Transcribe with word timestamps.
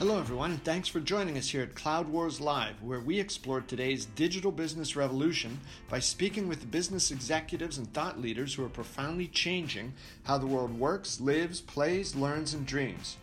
Hello, 0.00 0.18
everyone, 0.18 0.52
and 0.52 0.64
thanks 0.64 0.88
for 0.88 0.98
joining 0.98 1.36
us 1.36 1.50
here 1.50 1.60
at 1.60 1.74
Cloud 1.74 2.08
Wars 2.08 2.40
Live, 2.40 2.82
where 2.82 3.00
we 3.00 3.20
explore 3.20 3.60
today's 3.60 4.06
digital 4.06 4.50
business 4.50 4.96
revolution 4.96 5.60
by 5.90 5.98
speaking 5.98 6.48
with 6.48 6.70
business 6.70 7.10
executives 7.10 7.76
and 7.76 7.92
thought 7.92 8.18
leaders 8.18 8.54
who 8.54 8.64
are 8.64 8.70
profoundly 8.70 9.26
changing 9.26 9.92
how 10.22 10.38
the 10.38 10.46
world 10.46 10.72
works, 10.80 11.20
lives, 11.20 11.60
plays, 11.60 12.16
learns, 12.16 12.54
and 12.54 12.64
dreams. 12.64 13.18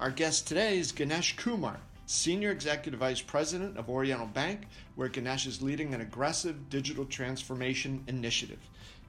Our 0.00 0.10
guest 0.10 0.48
today 0.48 0.80
is 0.80 0.90
Ganesh 0.90 1.36
Kumar, 1.36 1.78
Senior 2.06 2.50
Executive 2.50 2.98
Vice 2.98 3.20
President 3.20 3.76
of 3.76 3.88
Oriental 3.88 4.26
Bank, 4.26 4.66
where 4.96 5.08
Ganesh 5.08 5.46
is 5.46 5.62
leading 5.62 5.94
an 5.94 6.00
aggressive 6.00 6.68
digital 6.70 7.04
transformation 7.04 8.02
initiative. 8.08 8.58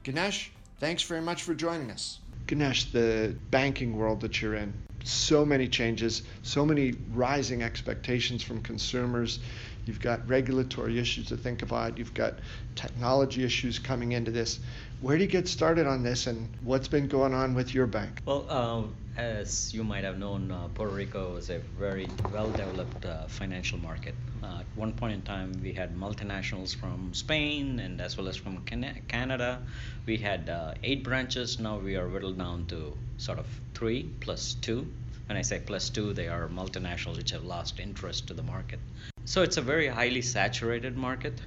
Ganesh, 0.03 0.51
thanks 0.79 1.01
very 1.01 1.21
much 1.21 1.41
for 1.41 1.55
joining 1.55 1.89
us. 1.89 2.19
Ganesh, 2.45 2.91
the 2.91 3.35
banking 3.49 3.97
world 3.97 4.21
that 4.21 4.39
you're 4.39 4.53
in, 4.53 4.71
so 5.07 5.45
many 5.45 5.67
changes, 5.67 6.23
so 6.41 6.65
many 6.65 6.93
rising 7.13 7.63
expectations 7.63 8.43
from 8.43 8.61
consumers. 8.61 9.39
You've 9.87 10.01
got 10.01 10.27
regulatory 10.27 10.99
issues 10.99 11.27
to 11.27 11.37
think 11.37 11.61
about, 11.61 11.97
you've 11.97 12.13
got 12.13 12.39
technology 12.75 13.43
issues 13.43 13.79
coming 13.79 14.11
into 14.11 14.31
this. 14.31 14.59
Where 14.99 15.17
do 15.17 15.23
you 15.23 15.29
get 15.29 15.47
started 15.47 15.87
on 15.87 16.03
this, 16.03 16.27
and 16.27 16.49
what's 16.61 16.87
been 16.87 17.07
going 17.07 17.33
on 17.33 17.53
with 17.53 17.73
your 17.73 17.87
bank? 17.87 18.21
Well, 18.25 18.49
um, 18.49 18.95
as 19.15 19.73
you 19.73 19.83
might 19.83 20.03
have 20.03 20.17
known, 20.19 20.51
uh, 20.51 20.67
Puerto 20.73 20.93
Rico 20.93 21.35
is 21.37 21.49
a 21.49 21.59
very 21.79 22.07
well 22.31 22.51
developed 22.51 23.05
uh, 23.05 23.27
financial 23.27 23.79
market. 23.79 24.15
Uh, 24.43 24.59
at 24.59 24.65
one 24.75 24.93
point 24.93 25.13
in 25.13 25.21
time, 25.23 25.53
we 25.63 25.73
had 25.73 25.95
multinationals 25.95 26.75
from 26.75 27.13
Spain 27.13 27.79
and 27.79 27.99
as 27.99 28.17
well 28.17 28.27
as 28.27 28.35
from 28.35 28.63
Can- 28.65 29.01
Canada. 29.07 29.59
We 30.05 30.17
had 30.17 30.49
uh, 30.49 30.73
eight 30.83 31.03
branches. 31.03 31.59
Now 31.59 31.79
we 31.79 31.95
are 31.95 32.07
whittled 32.07 32.37
down 32.37 32.65
to 32.67 32.93
sort 33.17 33.39
of 33.39 33.47
three 33.73 34.11
plus 34.19 34.55
two. 34.55 34.87
When 35.27 35.37
I 35.37 35.41
say 35.41 35.59
plus 35.59 35.89
two, 35.89 36.13
they 36.13 36.27
are 36.27 36.47
multinationals 36.47 37.17
which 37.17 37.31
have 37.31 37.43
lost 37.43 37.79
interest 37.79 38.27
to 38.27 38.33
the 38.33 38.43
market. 38.43 38.79
So 39.25 39.43
it's 39.43 39.57
a 39.57 39.61
very 39.61 39.87
highly 39.87 40.21
saturated 40.21 40.95
market, 40.95 41.41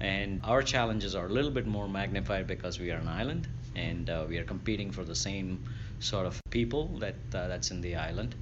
and 0.00 0.40
our 0.44 0.62
challenges 0.62 1.14
are 1.14 1.26
a 1.26 1.32
little 1.32 1.50
bit 1.50 1.66
more 1.66 1.88
magnified 1.88 2.46
because 2.46 2.78
we 2.78 2.90
are 2.90 2.98
an 2.98 3.08
island 3.08 3.48
and 3.74 4.10
uh, 4.10 4.26
we 4.28 4.36
are 4.38 4.44
competing 4.44 4.90
for 4.90 5.04
the 5.04 5.14
same 5.14 5.64
sort 5.98 6.26
of 6.26 6.38
people 6.50 6.88
that 6.98 7.14
uh, 7.34 7.48
that's 7.48 7.70
in 7.70 7.80
the 7.80 7.96
island. 7.96 8.34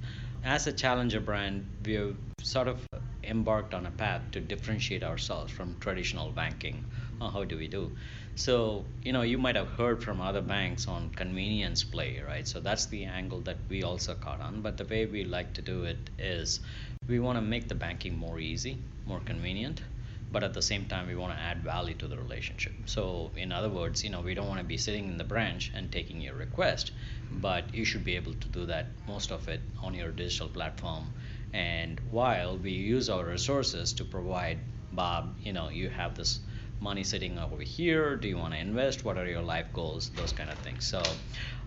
As 0.43 0.67
a 0.67 0.73
challenger 0.73 1.19
brand, 1.19 1.65
we 1.85 1.93
have 1.93 2.15
sort 2.41 2.67
of 2.67 2.85
embarked 3.23 3.73
on 3.73 3.85
a 3.85 3.91
path 3.91 4.23
to 4.31 4.39
differentiate 4.41 5.03
ourselves 5.03 5.51
from 5.51 5.77
traditional 5.79 6.31
banking. 6.31 6.83
How 7.29 7.43
do 7.43 7.57
we 7.57 7.67
do? 7.67 7.95
So, 8.35 8.85
you 9.03 9.13
know, 9.13 9.21
you 9.21 9.37
might 9.37 9.55
have 9.55 9.69
heard 9.69 10.03
from 10.03 10.21
other 10.21 10.41
banks 10.41 10.87
on 10.87 11.09
convenience 11.11 11.83
play, 11.83 12.19
right? 12.19 12.47
So 12.47 12.59
that's 12.59 12.87
the 12.87 13.05
angle 13.05 13.41
that 13.41 13.59
we 13.69 13.83
also 13.83 14.15
caught 14.15 14.41
on. 14.41 14.61
But 14.61 14.77
the 14.77 14.85
way 14.85 15.05
we 15.05 15.23
like 15.23 15.53
to 15.53 15.61
do 15.61 15.83
it 15.83 16.09
is 16.17 16.59
we 17.07 17.19
want 17.19 17.37
to 17.37 17.41
make 17.41 17.67
the 17.67 17.75
banking 17.75 18.17
more 18.17 18.39
easy, 18.39 18.83
more 19.05 19.19
convenient, 19.19 19.81
but 20.31 20.43
at 20.43 20.53
the 20.53 20.61
same 20.61 20.85
time 20.85 21.07
we 21.07 21.15
want 21.15 21.33
to 21.33 21.39
add 21.39 21.63
value 21.63 21.93
to 21.93 22.07
the 22.07 22.17
relationship 22.17 22.73
so 22.85 23.31
in 23.35 23.51
other 23.51 23.69
words 23.69 24.03
you 24.03 24.09
know 24.09 24.21
we 24.21 24.33
don't 24.33 24.47
want 24.47 24.59
to 24.59 24.65
be 24.65 24.77
sitting 24.77 25.07
in 25.07 25.17
the 25.17 25.23
branch 25.23 25.71
and 25.75 25.91
taking 25.91 26.21
your 26.21 26.35
request 26.35 26.91
but 27.29 27.73
you 27.73 27.83
should 27.85 28.03
be 28.03 28.15
able 28.15 28.33
to 28.33 28.49
do 28.49 28.65
that 28.65 28.93
most 29.07 29.31
of 29.31 29.47
it 29.47 29.61
on 29.81 29.93
your 29.93 30.11
digital 30.11 30.47
platform 30.49 31.09
and 31.53 31.99
while 32.09 32.57
we 32.57 32.71
use 32.71 33.09
our 33.09 33.25
resources 33.25 33.93
to 33.93 34.05
provide 34.05 34.59
bob 34.91 35.35
you 35.43 35.53
know 35.53 35.69
you 35.69 35.89
have 35.89 36.15
this 36.15 36.39
money 36.81 37.03
sitting 37.03 37.37
over 37.39 37.61
here? 37.61 38.15
Do 38.15 38.27
you 38.27 38.37
want 38.37 38.53
to 38.53 38.59
invest? 38.59 39.05
What 39.05 39.17
are 39.17 39.25
your 39.25 39.41
life 39.41 39.67
goals? 39.73 40.09
Those 40.15 40.33
kind 40.33 40.49
of 40.49 40.57
things. 40.59 40.85
So 40.85 41.01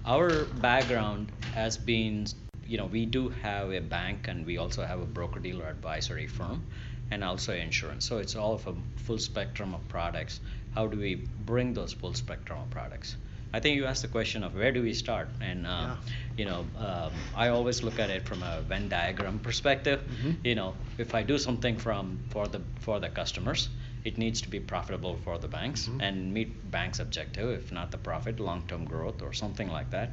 our 0.05 0.45
background 0.61 1.33
has 1.55 1.77
been 1.79 2.27
you 2.67 2.79
know 2.79 2.86
we 2.86 3.07
do 3.07 3.29
have 3.29 3.73
a 3.73 3.80
bank 3.80 4.29
and 4.29 4.47
we 4.47 4.58
also 4.58 4.85
have 4.85 5.01
a 5.01 5.05
broker 5.05 5.41
dealer 5.41 5.67
advisory 5.67 6.27
firm 6.27 6.63
and 7.11 7.23
also 7.23 7.55
insurance. 7.55 8.07
So 8.07 8.19
it's 8.19 8.35
all 8.35 8.55
of 8.55 8.67
a 8.67 8.75
full 8.97 9.19
spectrum 9.19 9.75
of 9.75 9.86
products. 9.89 10.41
How 10.75 10.86
do 10.86 10.98
we 10.98 11.27
bring 11.46 11.73
those 11.75 11.92
full 11.92 12.14
spectrum 12.14 12.58
of 12.61 12.70
products? 12.70 13.17
I 13.52 13.61
think 13.61 13.77
you 13.77 13.85
asked 13.85 14.02
the 14.02 14.08
question 14.08 14.42
of 14.42 14.57
where 14.57 14.73
do 14.73 14.83
we 14.83 14.92
start, 14.92 15.29
and 15.41 15.64
uh, 15.64 15.70
yeah. 15.70 15.96
you 16.36 16.45
know, 16.45 16.67
um, 16.77 17.13
I 17.36 17.48
always 17.48 17.85
look 17.85 18.01
at 18.01 18.11
it 18.11 18.27
from 18.27 18.42
a 18.42 18.63
Venn 18.63 18.89
diagram 18.89 19.39
perspective. 19.39 20.01
Mm-hmm. 20.01 20.33
You 20.42 20.57
know, 20.57 20.75
if 20.98 21.14
I 21.14 21.23
do 21.23 21.39
something 21.39 21.79
from 21.79 22.19
for 22.31 22.48
the 22.48 22.61
for 22.81 22.98
the 22.98 23.11
customers, 23.11 23.69
it 24.05 24.19
needs 24.19 24.42
to 24.42 24.48
be 24.48 24.61
profitable 24.61 25.17
for 25.25 25.39
the 25.39 25.48
banks 25.48 25.87
mm-hmm. 25.87 26.01
and 26.01 26.33
meet 26.33 26.70
banks' 26.70 26.98
objective, 26.98 27.51
if 27.51 27.73
not 27.73 27.91
the 27.91 27.97
profit, 27.97 28.39
long-term 28.39 28.85
growth 28.85 29.23
or 29.23 29.33
something 29.33 29.70
like 29.70 29.91
that. 29.91 30.11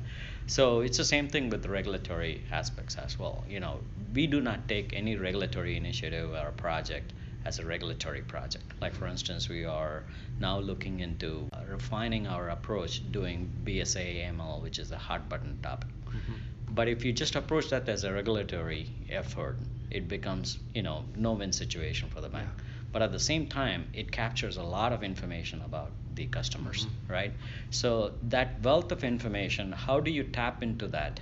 So 0.48 0.80
it's 0.80 0.98
the 0.98 1.06
same 1.06 1.28
thing 1.28 1.50
with 1.50 1.62
the 1.62 1.70
regulatory 1.70 2.42
aspects 2.52 2.96
as 2.96 3.20
well. 3.20 3.44
You 3.50 3.60
know, 3.60 3.80
we 4.14 4.28
do 4.28 4.40
not 4.40 4.68
take 4.68 4.94
any 4.94 5.18
regulatory 5.18 5.76
initiative 5.76 6.32
or 6.32 6.52
project 6.52 7.12
as 7.46 7.60
a 7.60 7.66
regulatory 7.66 8.22
project. 8.22 8.64
Like 8.80 8.94
for 8.94 9.08
instance, 9.08 9.50
we 9.50 9.66
are 9.66 10.04
now 10.40 10.60
looking 10.60 11.02
into 11.02 11.50
refining 11.68 12.28
our 12.28 12.50
approach 12.50 13.02
doing 13.12 13.52
BSA 13.66 14.26
AML, 14.26 14.62
which 14.62 14.80
is 14.80 14.92
a 14.92 14.98
hot 14.98 15.28
button 15.28 15.58
topic. 15.62 15.90
Mm-hmm. 16.08 16.34
But 16.74 16.88
if 16.88 17.04
you 17.04 17.12
just 17.12 17.36
approach 17.36 17.70
that 17.70 17.90
as 17.90 18.06
a 18.06 18.14
regulatory 18.14 18.90
effort, 19.10 19.58
it 19.90 20.08
becomes 20.08 20.60
you 20.74 20.84
know 20.84 21.04
no 21.16 21.34
win 21.34 21.52
situation 21.52 22.10
for 22.10 22.22
the 22.22 22.30
bank. 22.30 22.48
Yeah. 22.48 22.64
But 22.92 23.02
at 23.02 23.12
the 23.12 23.20
same 23.20 23.48
time, 23.48 23.88
it 23.94 24.12
captures 24.12 24.58
a 24.58 24.64
lot 24.64 24.92
of 24.92 25.04
information 25.04 25.62
about 25.62 25.92
the 26.16 26.26
customers, 26.28 26.86
mm-hmm. 26.86 27.14
right? 27.14 27.34
So 27.70 28.14
that 28.24 28.62
wealth 28.62 28.92
of 28.92 29.04
information, 29.04 29.72
how 29.72 30.00
do 30.00 30.12
you 30.12 30.24
tap 30.24 30.62
into 30.62 30.88
that 30.90 31.20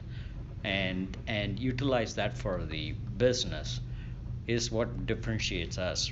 and 0.63 1.15
and 1.27 1.59
utilize 1.59 2.15
that 2.15 2.37
for 2.37 2.65
the 2.65 2.91
business 3.17 3.79
is 4.47 4.71
what 4.71 5.05
differentiates 5.05 5.77
us 5.77 6.11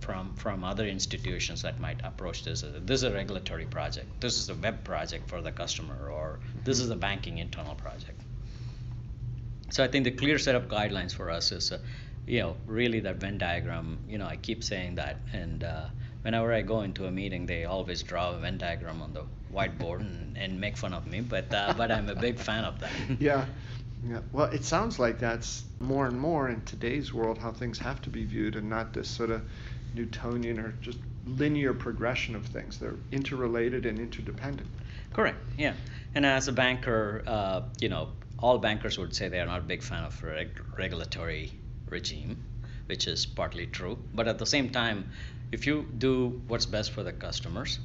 from 0.00 0.34
from 0.36 0.64
other 0.64 0.86
institutions 0.86 1.62
that 1.62 1.80
might 1.80 2.00
approach 2.04 2.44
this 2.44 2.64
this 2.84 3.00
is 3.00 3.02
a 3.02 3.12
regulatory 3.12 3.66
project 3.66 4.06
this 4.20 4.38
is 4.38 4.48
a 4.48 4.54
web 4.54 4.82
project 4.84 5.28
for 5.28 5.42
the 5.42 5.52
customer 5.52 6.08
or 6.08 6.38
this 6.64 6.80
is 6.80 6.88
a 6.90 6.96
banking 6.96 7.38
internal 7.38 7.74
project 7.74 8.20
so 9.70 9.84
i 9.84 9.88
think 9.88 10.04
the 10.04 10.10
clear 10.10 10.38
set 10.38 10.54
of 10.54 10.68
guidelines 10.68 11.12
for 11.12 11.30
us 11.30 11.52
is 11.52 11.72
uh, 11.72 11.78
you 12.26 12.40
know 12.40 12.56
really 12.66 13.00
that 13.00 13.16
venn 13.16 13.38
diagram 13.38 13.98
you 14.08 14.18
know 14.18 14.26
i 14.26 14.36
keep 14.36 14.64
saying 14.64 14.94
that 14.94 15.20
and 15.32 15.64
uh, 15.64 15.86
whenever 16.22 16.52
i 16.52 16.62
go 16.62 16.82
into 16.82 17.06
a 17.06 17.10
meeting 17.10 17.46
they 17.46 17.64
always 17.64 18.02
draw 18.02 18.32
a 18.32 18.38
venn 18.38 18.58
diagram 18.58 19.02
on 19.02 19.12
the 19.12 19.24
whiteboard 19.52 20.00
and, 20.00 20.36
and 20.36 20.60
make 20.60 20.76
fun 20.76 20.92
of 20.92 21.06
me 21.06 21.20
but 21.20 21.52
uh, 21.52 21.72
but 21.76 21.90
i'm 21.90 22.08
a 22.08 22.14
big 22.14 22.38
fan 22.38 22.64
of 22.64 22.78
that 22.80 22.90
yeah 23.18 23.44
yeah, 24.06 24.20
well, 24.32 24.46
it 24.46 24.64
sounds 24.64 24.98
like 24.98 25.18
that's 25.18 25.64
more 25.80 26.06
and 26.06 26.20
more 26.20 26.50
in 26.50 26.60
today's 26.62 27.14
world 27.14 27.38
how 27.38 27.52
things 27.52 27.78
have 27.78 28.02
to 28.02 28.10
be 28.10 28.24
viewed 28.24 28.54
and 28.54 28.68
not 28.68 28.92
this 28.92 29.08
sort 29.08 29.30
of 29.30 29.42
Newtonian 29.94 30.58
or 30.58 30.74
just 30.82 30.98
linear 31.26 31.72
progression 31.72 32.34
of 32.34 32.44
things. 32.44 32.78
They're 32.78 32.96
interrelated 33.12 33.86
and 33.86 33.98
interdependent. 33.98 34.68
Correct, 35.14 35.38
yeah. 35.56 35.72
And 36.14 36.26
as 36.26 36.48
a 36.48 36.52
banker, 36.52 37.22
uh, 37.26 37.62
you 37.80 37.88
know, 37.88 38.10
all 38.38 38.58
bankers 38.58 38.98
would 38.98 39.14
say 39.14 39.28
they 39.28 39.40
are 39.40 39.46
not 39.46 39.60
a 39.60 39.64
big 39.64 39.82
fan 39.82 40.04
of 40.04 40.22
reg- 40.22 40.60
regulatory 40.76 41.54
regime, 41.88 42.42
which 42.86 43.06
is 43.06 43.26
partly 43.26 43.66
true. 43.66 43.98
But 44.14 44.28
at 44.28 44.38
the 44.38 44.46
same 44.46 44.70
time, 44.70 45.10
if 45.52 45.66
you 45.66 45.86
do 45.98 46.42
what's 46.48 46.66
best 46.66 46.92
for 46.92 47.02
the 47.02 47.12
customers, 47.12 47.78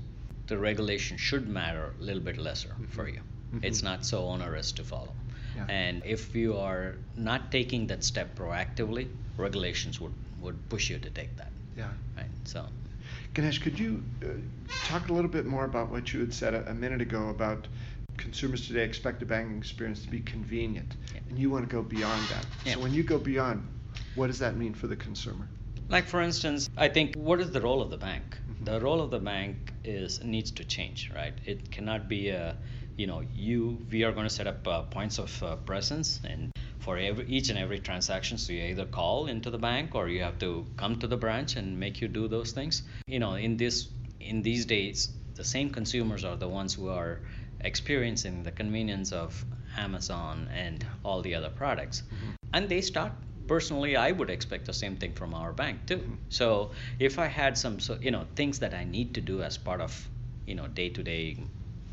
the 0.48 0.58
regulation 0.58 1.18
should 1.18 1.48
matter 1.48 1.94
a 2.00 2.04
little 2.04 2.22
bit 2.22 2.38
lesser 2.38 2.70
mm-hmm. 2.70 2.86
for 2.86 3.08
you. 3.08 3.22
Mm-hmm. 3.54 3.64
It's 3.64 3.84
not 3.84 4.06
so 4.06 4.26
onerous 4.26 4.72
to 4.74 4.84
follow. 4.84 5.14
Yeah. 5.56 5.66
And 5.70 6.02
if 6.06 6.36
you 6.36 6.58
are 6.58 6.96
not 7.16 7.52
taking 7.52 7.88
that 7.88 8.04
step 8.04 8.36
proactively, 8.36 9.08
regulations 9.38 10.00
would, 10.00 10.14
would 10.42 10.70
push 10.70 10.90
you 10.90 11.00
to 11.00 11.10
take 11.10 11.36
that. 11.38 11.52
Yeah. 11.78 11.90
Right. 12.18 12.28
So. 12.44 12.66
Ganesh, 13.34 13.60
could 13.60 13.78
you 13.78 14.04
uh, 14.24 14.28
talk 14.86 15.10
a 15.10 15.14
little 15.14 15.30
bit 15.30 15.46
more 15.46 15.66
about 15.66 15.90
what 15.90 16.14
you 16.14 16.20
had 16.20 16.34
said 16.34 16.54
a, 16.54 16.70
a, 16.70 16.74
minute 16.74 17.02
ago 17.02 17.30
about 17.30 17.68
consumers 18.18 18.68
today 18.68 18.84
expect 18.84 19.22
a 19.22 19.26
banking 19.26 19.58
experience 19.58 20.02
to 20.04 20.10
be 20.10 20.20
convenient, 20.20 20.96
yeah. 21.14 21.22
and 21.30 21.40
you 21.40 21.50
want 21.50 21.68
to 21.68 21.74
go 21.74 21.82
beyond 21.82 22.22
that. 22.30 22.46
Yeah. 22.66 22.74
So 22.74 22.80
when 22.82 22.94
you 22.94 23.04
go 23.04 23.18
beyond, 23.18 23.66
what 24.20 24.28
does 24.28 24.40
that 24.40 24.58
mean 24.58 24.74
for 24.74 24.88
the 24.88 24.98
consumer? 24.98 25.48
Like 25.88 26.06
for 26.06 26.22
instance, 26.22 26.70
I 26.78 26.90
think 26.90 27.16
what 27.16 27.40
is 27.40 27.52
the 27.52 27.62
role 27.62 27.82
of 27.82 27.90
the 27.90 27.98
bank? 27.98 28.26
Mm-hmm. 28.38 28.66
The 28.66 28.80
role 28.82 29.02
of 29.02 29.12
the 29.12 29.20
bank 29.20 29.72
is 29.86 30.22
needs 30.24 30.52
to 30.52 30.66
change, 30.66 31.10
right? 31.16 31.34
It 31.46 31.72
cannot 31.72 32.10
be 32.10 32.30
a 32.30 32.58
you 32.98 33.08
know 33.08 33.22
you 33.34 33.80
we 33.90 34.04
are 34.04 34.12
going 34.12 34.28
to 34.28 34.36
set 34.40 34.46
up 34.46 34.68
uh, 34.68 34.82
points 34.98 35.20
of 35.20 35.32
uh, 35.42 35.56
presence 35.72 36.20
and 36.26 36.52
for 36.80 36.98
every 36.98 37.26
each 37.28 37.50
and 37.50 37.58
every 37.58 37.80
transaction 37.80 38.38
so 38.38 38.52
you 38.52 38.64
either 38.64 38.86
call 38.86 39.28
into 39.28 39.50
the 39.50 39.58
bank 39.58 39.96
or 39.96 40.10
you 40.10 40.22
have 40.22 40.38
to 40.40 40.66
come 40.76 41.00
to 41.00 41.08
the 41.08 41.16
branch 41.16 41.56
and 41.56 41.80
make 41.80 42.02
you 42.02 42.10
do 42.10 42.28
those 42.28 42.52
things 42.52 42.84
you 43.08 43.20
know 43.20 43.36
in 43.36 43.56
this 43.56 43.88
in 44.20 44.42
these 44.42 44.66
days 44.66 45.10
the 45.36 45.44
same 45.44 45.70
consumers 45.70 46.26
are 46.26 46.36
the 46.36 46.48
ones 46.48 46.74
who 46.74 46.90
are 46.90 47.22
experiencing 47.62 48.44
the 48.44 48.52
convenience 48.52 49.14
of 49.14 49.46
amazon 49.78 50.50
and 50.54 50.86
all 51.06 51.22
the 51.22 51.34
other 51.36 51.50
products 51.50 52.04
mm-hmm. 52.04 52.32
and 52.54 52.68
they 52.68 52.82
start 52.82 53.14
personally 53.52 53.96
i 53.96 54.12
would 54.12 54.30
expect 54.30 54.66
the 54.72 54.78
same 54.82 54.96
thing 55.04 55.14
from 55.20 55.34
our 55.34 55.52
bank 55.62 55.86
too 55.86 55.98
mm-hmm. 55.98 56.16
so 56.30 56.72
if 57.00 57.20
i 57.20 57.28
had 57.28 57.58
some 57.58 57.80
so 57.80 57.98
you 58.02 58.12
know 58.12 58.26
things 58.36 58.60
that 58.60 58.74
i 58.74 58.84
need 58.84 59.14
to 59.14 59.22
do 59.22 59.42
as 59.50 59.58
part 59.58 59.82
of 59.82 59.94
you 60.46 60.56
know 60.56 60.68
day 60.68 60.90
to 60.90 61.04
day 61.04 61.38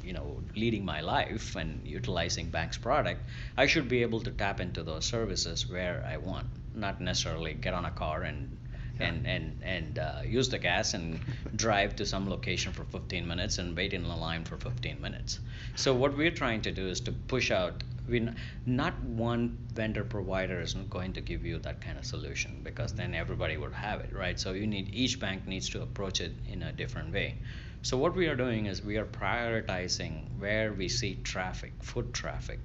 you 0.05 0.13
know 0.13 0.27
leading 0.55 0.85
my 0.85 1.01
life 1.01 1.57
and 1.57 1.87
utilizing 1.87 2.47
bank's 2.59 2.79
product 2.79 3.21
i 3.57 3.67
should 3.67 3.89
be 3.89 4.03
able 4.03 4.21
to 4.21 4.31
tap 4.43 4.61
into 4.61 4.83
those 4.83 5.05
services 5.05 5.69
where 5.69 6.05
i 6.07 6.17
want 6.17 6.47
not 6.75 7.01
necessarily 7.01 7.55
get 7.55 7.75
on 7.75 7.85
a 7.87 7.91
car 7.91 8.23
and 8.23 8.57
and 8.99 9.27
and 9.27 9.59
and 9.63 9.99
uh, 9.99 10.21
use 10.25 10.49
the 10.49 10.59
gas 10.59 10.95
and 10.95 11.21
drive 11.55 11.97
to 11.97 12.07
some 12.07 12.29
location 12.29 12.73
for 12.73 12.85
15 12.85 13.27
minutes 13.27 13.59
and 13.59 13.77
wait 13.77 13.93
in 13.93 14.05
a 14.05 14.17
line 14.17 14.45
for 14.45 14.57
15 14.57 15.01
minutes. 15.01 15.41
So 15.75 15.95
what 15.95 16.17
we're 16.17 16.31
trying 16.31 16.63
to 16.63 16.73
do 16.73 16.89
is 16.89 17.01
to 17.01 17.13
push 17.13 17.51
out. 17.51 17.83
We 18.09 18.29
not 18.65 19.01
one 19.03 19.59
vendor 19.75 20.05
provider 20.05 20.61
is 20.61 20.75
not 20.75 20.89
going 20.91 21.13
to 21.15 21.21
give 21.21 21.45
you 21.45 21.59
that 21.61 21.81
kind 21.81 21.99
of 21.99 22.05
solution 22.05 22.61
because 22.63 22.93
then 22.93 23.15
everybody 23.15 23.57
would 23.57 23.73
have 23.73 24.01
it, 24.01 24.13
right? 24.13 24.39
So 24.39 24.53
you 24.53 24.67
need 24.67 24.95
each 24.95 25.19
bank 25.21 25.47
needs 25.47 25.69
to 25.71 25.83
approach 25.83 26.21
it 26.21 26.33
in 26.49 26.63
a 26.63 26.73
different 26.73 27.13
way. 27.13 27.37
So 27.83 27.97
what 27.97 28.17
we 28.17 28.27
are 28.27 28.35
doing 28.35 28.67
is 28.67 28.83
we 28.83 28.97
are 28.97 29.05
prioritizing 29.05 30.25
where 30.39 30.73
we 30.73 30.89
see 30.89 31.19
traffic, 31.23 31.73
foot 31.83 32.13
traffic, 32.13 32.59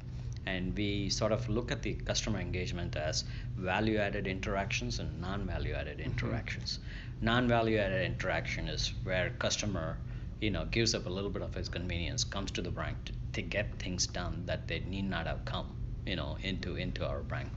and 0.46 0.76
we 0.76 1.10
sort 1.10 1.32
of 1.32 1.48
look 1.48 1.72
at 1.72 1.82
the 1.84 1.94
customer 1.94 2.40
engagement 2.40 2.96
as 2.96 3.24
value 3.56 3.98
added 3.98 4.26
interactions 4.26 5.00
and 5.00 5.22
non 5.22 5.46
value 5.46 5.74
added 5.74 5.98
mm-hmm. 6.00 6.10
interactions. 6.10 6.80
Non 7.22 7.48
value 7.48 7.78
added 7.78 8.04
interaction 8.06 8.68
is 8.68 8.94
where 9.04 9.30
customer 9.38 9.98
you 10.42 10.52
know 10.52 10.66
gives 10.66 10.94
up 10.94 11.06
a 11.06 11.10
little 11.10 11.30
bit 11.30 11.42
of 11.42 11.54
his 11.54 11.70
convenience 11.70 12.24
comes 12.24 12.52
to 12.52 12.62
the 12.62 12.72
bank 12.72 12.98
to, 13.06 13.14
to 13.34 13.42
get 13.42 13.80
things 13.80 14.08
done 14.08 14.44
that 14.46 14.68
they 14.68 14.80
need 14.80 15.10
not 15.10 15.28
have 15.28 15.46
come 15.46 15.68
you 16.06 16.16
know 16.16 16.38
into 16.42 16.76
into 16.76 17.08
our 17.08 17.22
bank 17.22 17.50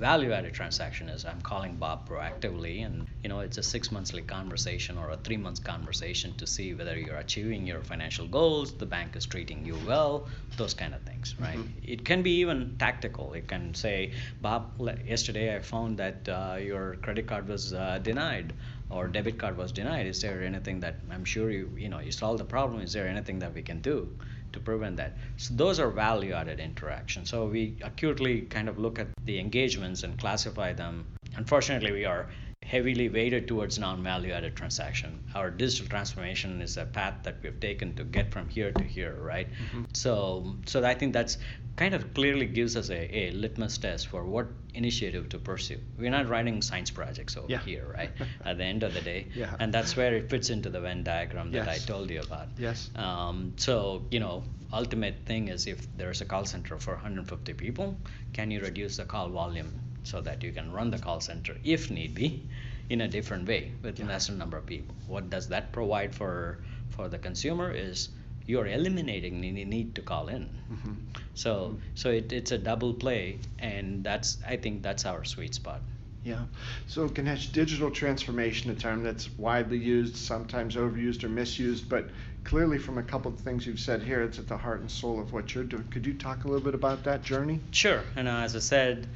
value 0.00 0.32
added 0.32 0.54
transaction 0.54 1.10
is 1.10 1.26
I'm 1.26 1.42
calling 1.42 1.76
Bob 1.76 2.08
proactively 2.08 2.86
and 2.86 3.06
you 3.22 3.28
know 3.28 3.40
it's 3.40 3.58
a 3.58 3.62
six 3.62 3.92
monthly 3.92 4.22
conversation 4.22 4.96
or 4.96 5.10
a 5.10 5.16
three 5.18 5.36
months 5.36 5.60
conversation 5.60 6.34
to 6.38 6.46
see 6.46 6.72
whether 6.72 6.98
you're 6.98 7.18
achieving 7.18 7.66
your 7.66 7.82
financial 7.82 8.26
goals, 8.26 8.72
the 8.78 8.86
bank 8.86 9.14
is 9.14 9.26
treating 9.26 9.66
you 9.66 9.76
well, 9.86 10.26
those 10.56 10.72
kind 10.72 10.94
of 10.94 11.02
things, 11.02 11.34
right? 11.38 11.58
Mm-hmm. 11.58 11.92
It 11.92 12.04
can 12.06 12.22
be 12.22 12.40
even 12.40 12.76
tactical. 12.78 13.34
It 13.34 13.46
can 13.46 13.74
say, 13.74 14.12
Bob, 14.40 14.72
yesterday 15.06 15.54
I 15.54 15.60
found 15.60 15.98
that 15.98 16.26
uh, 16.28 16.56
your 16.58 16.96
credit 16.96 17.26
card 17.26 17.46
was 17.46 17.74
uh, 17.74 17.98
denied 18.02 18.54
or 18.90 19.08
debit 19.08 19.38
card 19.38 19.56
was 19.56 19.72
denied. 19.72 20.06
Is 20.06 20.20
there 20.20 20.42
anything 20.42 20.80
that 20.80 20.96
I'm 21.10 21.24
sure 21.24 21.50
you 21.50 21.70
you 21.76 21.88
know 21.88 22.00
you 22.00 22.12
solve 22.12 22.38
the 22.38 22.44
problem? 22.44 22.80
Is 22.80 22.92
there 22.92 23.08
anything 23.08 23.38
that 23.40 23.54
we 23.54 23.62
can 23.62 23.80
do? 23.80 24.08
to 24.52 24.60
prevent 24.60 24.96
that. 24.96 25.16
So 25.36 25.54
those 25.54 25.78
are 25.78 25.90
value 25.90 26.32
added 26.32 26.60
interactions. 26.60 27.30
So 27.30 27.46
we 27.46 27.76
acutely 27.82 28.42
kind 28.42 28.68
of 28.68 28.78
look 28.78 28.98
at 28.98 29.08
the 29.24 29.38
engagements 29.38 30.02
and 30.02 30.18
classify 30.18 30.72
them. 30.72 31.06
Unfortunately, 31.36 31.92
we 31.92 32.04
are 32.04 32.28
heavily 32.70 33.08
weighted 33.08 33.48
towards 33.48 33.80
non-value 33.80 34.32
added 34.32 34.54
transaction. 34.54 35.18
Our 35.34 35.50
digital 35.50 35.88
transformation 35.88 36.62
is 36.62 36.76
a 36.76 36.84
path 36.84 37.16
that 37.24 37.38
we've 37.42 37.58
taken 37.58 37.96
to 37.96 38.04
get 38.04 38.30
from 38.30 38.48
here 38.48 38.70
to 38.70 38.84
here, 38.84 39.16
right? 39.20 39.48
Mm-hmm. 39.48 39.84
So, 39.92 40.54
so 40.66 40.84
I 40.84 40.94
think 40.94 41.12
that's 41.12 41.36
kind 41.74 41.94
of 41.94 42.14
clearly 42.14 42.46
gives 42.46 42.76
us 42.76 42.88
a, 42.90 43.16
a 43.22 43.30
litmus 43.32 43.78
test 43.78 44.06
for 44.06 44.24
what 44.24 44.46
initiative 44.72 45.28
to 45.30 45.38
pursue. 45.38 45.78
We're 45.98 46.12
not 46.12 46.28
writing 46.28 46.62
science 46.62 46.92
projects 46.92 47.36
over 47.36 47.48
yeah. 47.48 47.58
here, 47.58 47.92
right? 47.92 48.10
At 48.44 48.58
the 48.58 48.64
end 48.64 48.84
of 48.84 48.94
the 48.94 49.00
day, 49.00 49.26
yeah. 49.34 49.56
and 49.58 49.74
that's 49.74 49.96
where 49.96 50.14
it 50.14 50.30
fits 50.30 50.50
into 50.50 50.70
the 50.70 50.80
Venn 50.80 51.02
diagram 51.02 51.50
that 51.50 51.66
yes. 51.66 51.82
I 51.82 51.86
told 51.92 52.08
you 52.08 52.20
about. 52.20 52.48
Yes. 52.56 52.88
Um, 52.94 53.54
so 53.56 54.04
you 54.12 54.20
know, 54.20 54.44
ultimate 54.72 55.16
thing 55.26 55.48
is 55.48 55.66
if 55.66 55.88
there's 55.96 56.20
a 56.20 56.24
call 56.24 56.44
center 56.44 56.78
for 56.78 56.94
150 56.94 57.52
people, 57.54 57.96
can 58.32 58.52
you 58.52 58.60
reduce 58.60 58.98
the 58.98 59.04
call 59.04 59.28
volume 59.28 59.72
so 60.04 60.20
that 60.20 60.42
you 60.42 60.52
can 60.52 60.72
run 60.72 60.90
the 60.90 60.98
call 60.98 61.20
center 61.20 61.56
if 61.64 61.90
need 61.90 62.14
be 62.14 62.42
in 62.88 63.00
a 63.00 63.08
different 63.08 63.46
way 63.46 63.72
with 63.82 63.98
yeah. 63.98 64.06
lesser 64.06 64.32
number 64.32 64.56
of 64.56 64.66
people? 64.66 64.94
What 65.06 65.30
does 65.30 65.48
that 65.48 65.72
provide 65.72 66.14
for 66.14 66.58
for 66.90 67.08
the 67.08 67.18
consumer 67.18 67.70
is 67.70 68.08
you're 68.46 68.66
eliminating 68.66 69.40
the 69.40 69.64
need 69.64 69.94
to 69.94 70.02
call 70.02 70.28
in. 70.28 70.48
Mm-hmm. 70.72 70.92
So 71.34 71.54
mm-hmm. 71.54 71.76
so 71.94 72.10
it, 72.10 72.32
it's 72.32 72.52
a 72.52 72.58
double 72.58 72.92
play, 72.94 73.38
and 73.58 74.02
that's 74.02 74.38
I 74.46 74.56
think 74.56 74.82
that's 74.82 75.06
our 75.06 75.24
sweet 75.24 75.54
spot. 75.54 75.80
Yeah. 76.24 76.44
So 76.86 77.08
Ganesh, 77.08 77.48
digital 77.48 77.90
transformation, 77.90 78.70
a 78.70 78.74
term 78.74 79.02
that's 79.02 79.30
widely 79.38 79.78
used, 79.78 80.16
sometimes 80.16 80.76
overused 80.76 81.24
or 81.24 81.30
misused, 81.30 81.88
but 81.88 82.10
clearly 82.44 82.76
from 82.76 82.98
a 82.98 83.02
couple 83.02 83.32
of 83.32 83.40
things 83.40 83.66
you've 83.66 83.80
said 83.80 84.02
here, 84.02 84.20
it's 84.22 84.38
at 84.38 84.46
the 84.46 84.58
heart 84.58 84.80
and 84.80 84.90
soul 84.90 85.18
of 85.18 85.32
what 85.32 85.54
you're 85.54 85.64
doing. 85.64 85.84
Could 85.90 86.04
you 86.06 86.12
talk 86.12 86.44
a 86.44 86.48
little 86.48 86.62
bit 86.62 86.74
about 86.74 87.04
that 87.04 87.22
journey? 87.22 87.60
Sure. 87.70 88.02
And 88.16 88.28
uh, 88.28 88.32
as 88.32 88.54
I 88.54 88.58
said, 88.58 89.06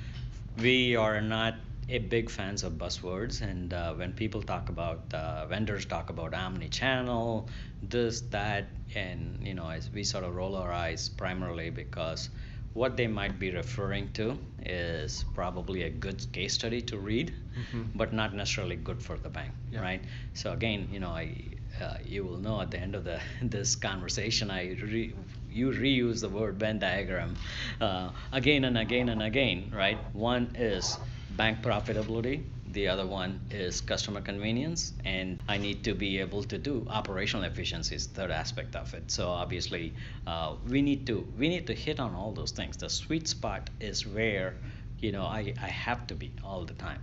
we 0.58 0.96
are 0.96 1.20
not 1.20 1.54
a 1.88 1.98
big 1.98 2.30
fans 2.30 2.62
of 2.62 2.74
buzzwords 2.74 3.42
and 3.42 3.74
uh, 3.74 3.92
when 3.94 4.12
people 4.12 4.40
talk 4.42 4.68
about 4.68 5.12
uh, 5.12 5.46
vendors 5.46 5.84
talk 5.84 6.08
about 6.10 6.32
omni-channel 6.32 7.48
this 7.82 8.22
that 8.22 8.68
and 8.94 9.46
you 9.46 9.52
know 9.52 9.68
as 9.68 9.90
we 9.90 10.02
sort 10.02 10.24
of 10.24 10.34
roll 10.34 10.56
our 10.56 10.72
eyes 10.72 11.08
primarily 11.10 11.68
because 11.70 12.30
what 12.72 12.96
they 12.96 13.06
might 13.06 13.38
be 13.38 13.50
referring 13.50 14.10
to 14.12 14.36
is 14.64 15.24
probably 15.34 15.82
a 15.82 15.90
good 15.90 16.24
case 16.32 16.54
study 16.54 16.80
to 16.80 16.98
read 16.98 17.32
mm-hmm. 17.58 17.82
but 17.94 18.12
not 18.12 18.34
necessarily 18.34 18.76
good 18.76 19.02
for 19.02 19.18
the 19.18 19.28
bank 19.28 19.52
yeah. 19.70 19.82
right 19.82 20.02
so 20.32 20.52
again 20.52 20.88
you 20.90 21.00
know 21.00 21.10
i 21.10 21.36
uh, 21.82 21.96
you 22.04 22.24
will 22.24 22.38
know 22.38 22.60
at 22.60 22.70
the 22.70 22.78
end 22.78 22.94
of 22.94 23.04
the 23.04 23.20
this 23.42 23.76
conversation 23.76 24.50
i 24.50 24.76
re- 24.82 25.14
you 25.54 25.70
reuse 25.70 26.20
the 26.20 26.28
word 26.28 26.58
venn 26.58 26.78
diagram 26.78 27.34
uh, 27.80 28.10
again 28.32 28.64
and 28.64 28.76
again 28.76 29.08
and 29.08 29.22
again 29.22 29.70
right? 29.72 29.98
One 30.12 30.50
is 30.56 30.98
bank 31.36 31.62
profitability 31.62 32.42
the 32.74 32.88
other 32.88 33.06
one 33.06 33.40
is 33.50 33.80
customer 33.80 34.20
convenience 34.20 34.94
and 35.04 35.42
i 35.48 35.56
need 35.56 35.84
to 35.84 35.94
be 35.94 36.18
able 36.18 36.42
to 36.42 36.58
do 36.58 36.86
operational 36.90 37.44
efficiencies 37.44 38.06
third 38.06 38.30
aspect 38.30 38.74
of 38.74 38.92
it. 38.94 39.10
So 39.10 39.28
obviously 39.28 39.94
uh, 40.26 40.54
we 40.68 40.82
need 40.82 41.06
to 41.06 41.26
we 41.38 41.48
need 41.48 41.66
to 41.68 41.74
hit 41.74 42.00
on 42.00 42.14
all 42.14 42.32
those 42.32 42.52
things. 42.52 42.76
The 42.76 42.88
sweet 42.88 43.28
spot 43.28 43.70
is 43.80 44.06
where 44.06 44.54
you 44.98 45.12
know 45.12 45.24
i, 45.24 45.52
I 45.62 45.68
have 45.68 46.06
to 46.08 46.14
be 46.14 46.32
all 46.42 46.64
the 46.64 46.74
time. 46.74 47.00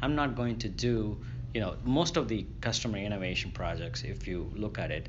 I'm 0.00 0.14
not 0.14 0.34
going 0.34 0.58
to 0.58 0.68
do 0.68 1.18
you 1.54 1.60
know 1.60 1.76
most 1.84 2.16
of 2.16 2.28
the 2.28 2.46
customer 2.60 2.98
innovation 2.98 3.50
projects 3.50 4.04
if 4.04 4.26
you 4.26 4.50
look 4.54 4.78
at 4.78 4.90
it 4.90 5.08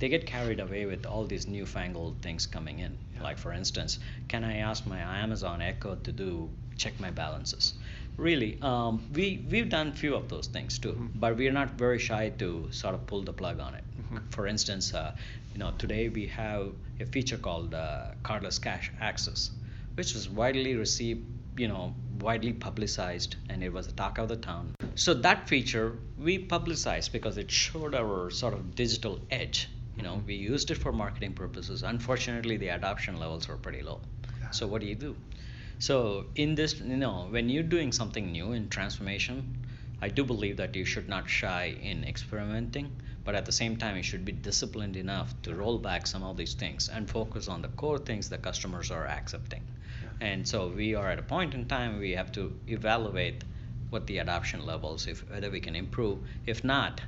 they 0.00 0.08
get 0.08 0.26
carried 0.26 0.60
away 0.60 0.84
with 0.86 1.06
all 1.06 1.24
these 1.24 1.46
newfangled 1.46 2.16
things 2.20 2.46
coming 2.46 2.80
in 2.80 2.98
yeah. 3.14 3.22
like 3.22 3.38
for 3.38 3.52
instance 3.52 3.98
can 4.28 4.42
i 4.42 4.56
ask 4.56 4.86
my 4.86 4.98
amazon 4.98 5.62
echo 5.62 5.94
to 5.94 6.10
do 6.10 6.50
check 6.80 6.98
my 6.98 7.10
balances. 7.10 7.74
Really, 8.16 8.58
um, 8.62 9.02
we 9.14 9.44
we've 9.50 9.68
done 9.68 9.92
few 9.92 10.14
of 10.14 10.28
those 10.28 10.46
things 10.46 10.78
too, 10.78 10.92
mm-hmm. 10.92 11.18
but 11.22 11.36
we're 11.36 11.52
not 11.52 11.70
very 11.84 11.98
shy 11.98 12.30
to 12.38 12.68
sort 12.70 12.94
of 12.94 13.06
pull 13.06 13.22
the 13.22 13.32
plug 13.32 13.60
on 13.60 13.74
it. 13.74 13.84
Mm-hmm. 13.84 14.18
For 14.30 14.46
instance, 14.46 14.92
uh, 14.94 15.14
you 15.52 15.58
know, 15.58 15.72
today 15.78 16.08
we 16.08 16.26
have 16.26 16.72
a 17.00 17.06
feature 17.06 17.38
called 17.38 17.74
uh, 17.74 18.12
cardless 18.22 18.60
cash 18.60 18.90
access, 19.00 19.50
which 19.94 20.14
was 20.14 20.28
widely 20.28 20.74
received, 20.74 21.24
you 21.56 21.68
know, 21.68 21.94
widely 22.20 22.52
publicized, 22.52 23.36
and 23.48 23.62
it 23.62 23.72
was 23.72 23.86
the 23.86 23.92
talk 23.92 24.18
of 24.18 24.28
the 24.28 24.36
town. 24.36 24.74
So 24.94 25.14
that 25.14 25.48
feature 25.48 25.96
we 26.18 26.38
publicized 26.38 27.12
because 27.12 27.38
it 27.38 27.50
showed 27.50 27.94
our 27.94 28.30
sort 28.30 28.54
of 28.54 28.74
digital 28.74 29.20
edge. 29.30 29.68
You 29.96 30.02
know, 30.02 30.22
we 30.26 30.34
used 30.34 30.70
it 30.70 30.76
for 30.76 30.92
marketing 30.92 31.34
purposes. 31.34 31.82
Unfortunately, 31.82 32.56
the 32.56 32.68
adoption 32.68 33.18
levels 33.18 33.48
were 33.48 33.56
pretty 33.56 33.82
low. 33.82 34.00
So 34.50 34.66
what 34.66 34.80
do 34.80 34.86
you 34.86 34.94
do? 34.94 35.16
So 35.78 36.26
in 36.34 36.54
this, 36.54 36.80
you 36.80 36.96
know, 36.96 37.26
when 37.30 37.48
you're 37.48 37.62
doing 37.62 37.92
something 37.92 38.30
new 38.32 38.52
in 38.52 38.68
transformation, 38.68 39.56
I 40.02 40.08
do 40.08 40.24
believe 40.24 40.56
that 40.56 40.74
you 40.76 40.84
should 40.84 41.08
not 41.08 41.28
shy 41.28 41.76
in 41.82 42.04
experimenting, 42.04 42.90
but 43.24 43.34
at 43.34 43.44
the 43.44 43.52
same 43.52 43.76
time, 43.76 43.96
you 43.96 44.02
should 44.02 44.24
be 44.24 44.32
disciplined 44.32 44.96
enough 44.96 45.34
to 45.42 45.54
roll 45.54 45.78
back 45.78 46.06
some 46.06 46.22
of 46.22 46.36
these 46.36 46.54
things 46.54 46.88
and 46.88 47.08
focus 47.08 47.48
on 47.48 47.62
the 47.62 47.68
core 47.68 47.98
things 47.98 48.28
the 48.28 48.38
customers 48.38 48.90
are 48.90 49.06
accepting. 49.06 49.62
Yeah. 50.02 50.08
And 50.20 50.48
so 50.48 50.68
we 50.68 50.94
are 50.94 51.10
at 51.10 51.18
a 51.18 51.22
point 51.22 51.54
in 51.54 51.66
time 51.66 51.98
we 51.98 52.12
have 52.12 52.32
to 52.32 52.52
evaluate 52.66 53.44
what 53.90 54.06
the 54.06 54.18
adoption 54.18 54.64
levels, 54.64 55.06
if 55.06 55.28
whether 55.30 55.50
we 55.50 55.60
can 55.60 55.76
improve. 55.76 56.18
If 56.46 56.64
not, 56.64 57.00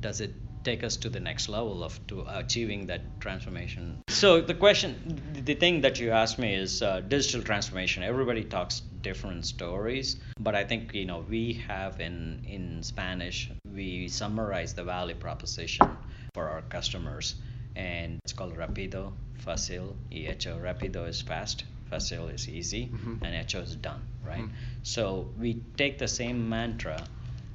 does 0.00 0.20
it 0.20 0.34
take 0.64 0.84
us 0.84 0.96
to 0.96 1.08
the 1.08 1.20
next 1.20 1.48
level 1.48 1.82
of 1.82 1.98
to 2.06 2.24
achieving 2.28 2.86
that 2.86 3.20
transformation. 3.20 4.02
So 4.08 4.40
the 4.40 4.54
question, 4.54 5.20
the 5.44 5.54
thing 5.54 5.80
that 5.82 5.98
you 5.98 6.10
asked 6.10 6.38
me 6.38 6.54
is 6.54 6.82
uh, 6.82 7.00
digital 7.00 7.42
transformation. 7.42 8.02
Everybody 8.02 8.44
talks 8.44 8.82
different 9.02 9.46
stories, 9.46 10.16
but 10.38 10.54
I 10.54 10.64
think 10.64 10.94
you 10.94 11.04
know 11.04 11.24
we 11.28 11.54
have 11.68 12.00
in 12.00 12.44
in 12.46 12.82
Spanish 12.82 13.50
we 13.74 14.08
summarize 14.08 14.74
the 14.74 14.84
value 14.84 15.14
proposition 15.14 15.88
for 16.34 16.48
our 16.48 16.62
customers, 16.62 17.36
and 17.76 18.18
it's 18.24 18.32
called 18.32 18.56
Rapido, 18.56 19.12
Fácil, 19.44 19.94
y 20.10 20.24
Hecho. 20.26 20.58
Rapido 20.58 21.08
is 21.08 21.20
fast, 21.20 21.64
Fácil 21.90 22.32
is 22.32 22.48
easy, 22.48 22.86
mm-hmm. 22.86 23.24
and 23.24 23.34
Hecho 23.34 23.60
is 23.60 23.76
done, 23.76 24.02
right? 24.24 24.42
Mm-hmm. 24.42 24.82
So 24.82 25.28
we 25.38 25.62
take 25.76 25.98
the 25.98 26.08
same 26.08 26.48
mantra 26.48 27.04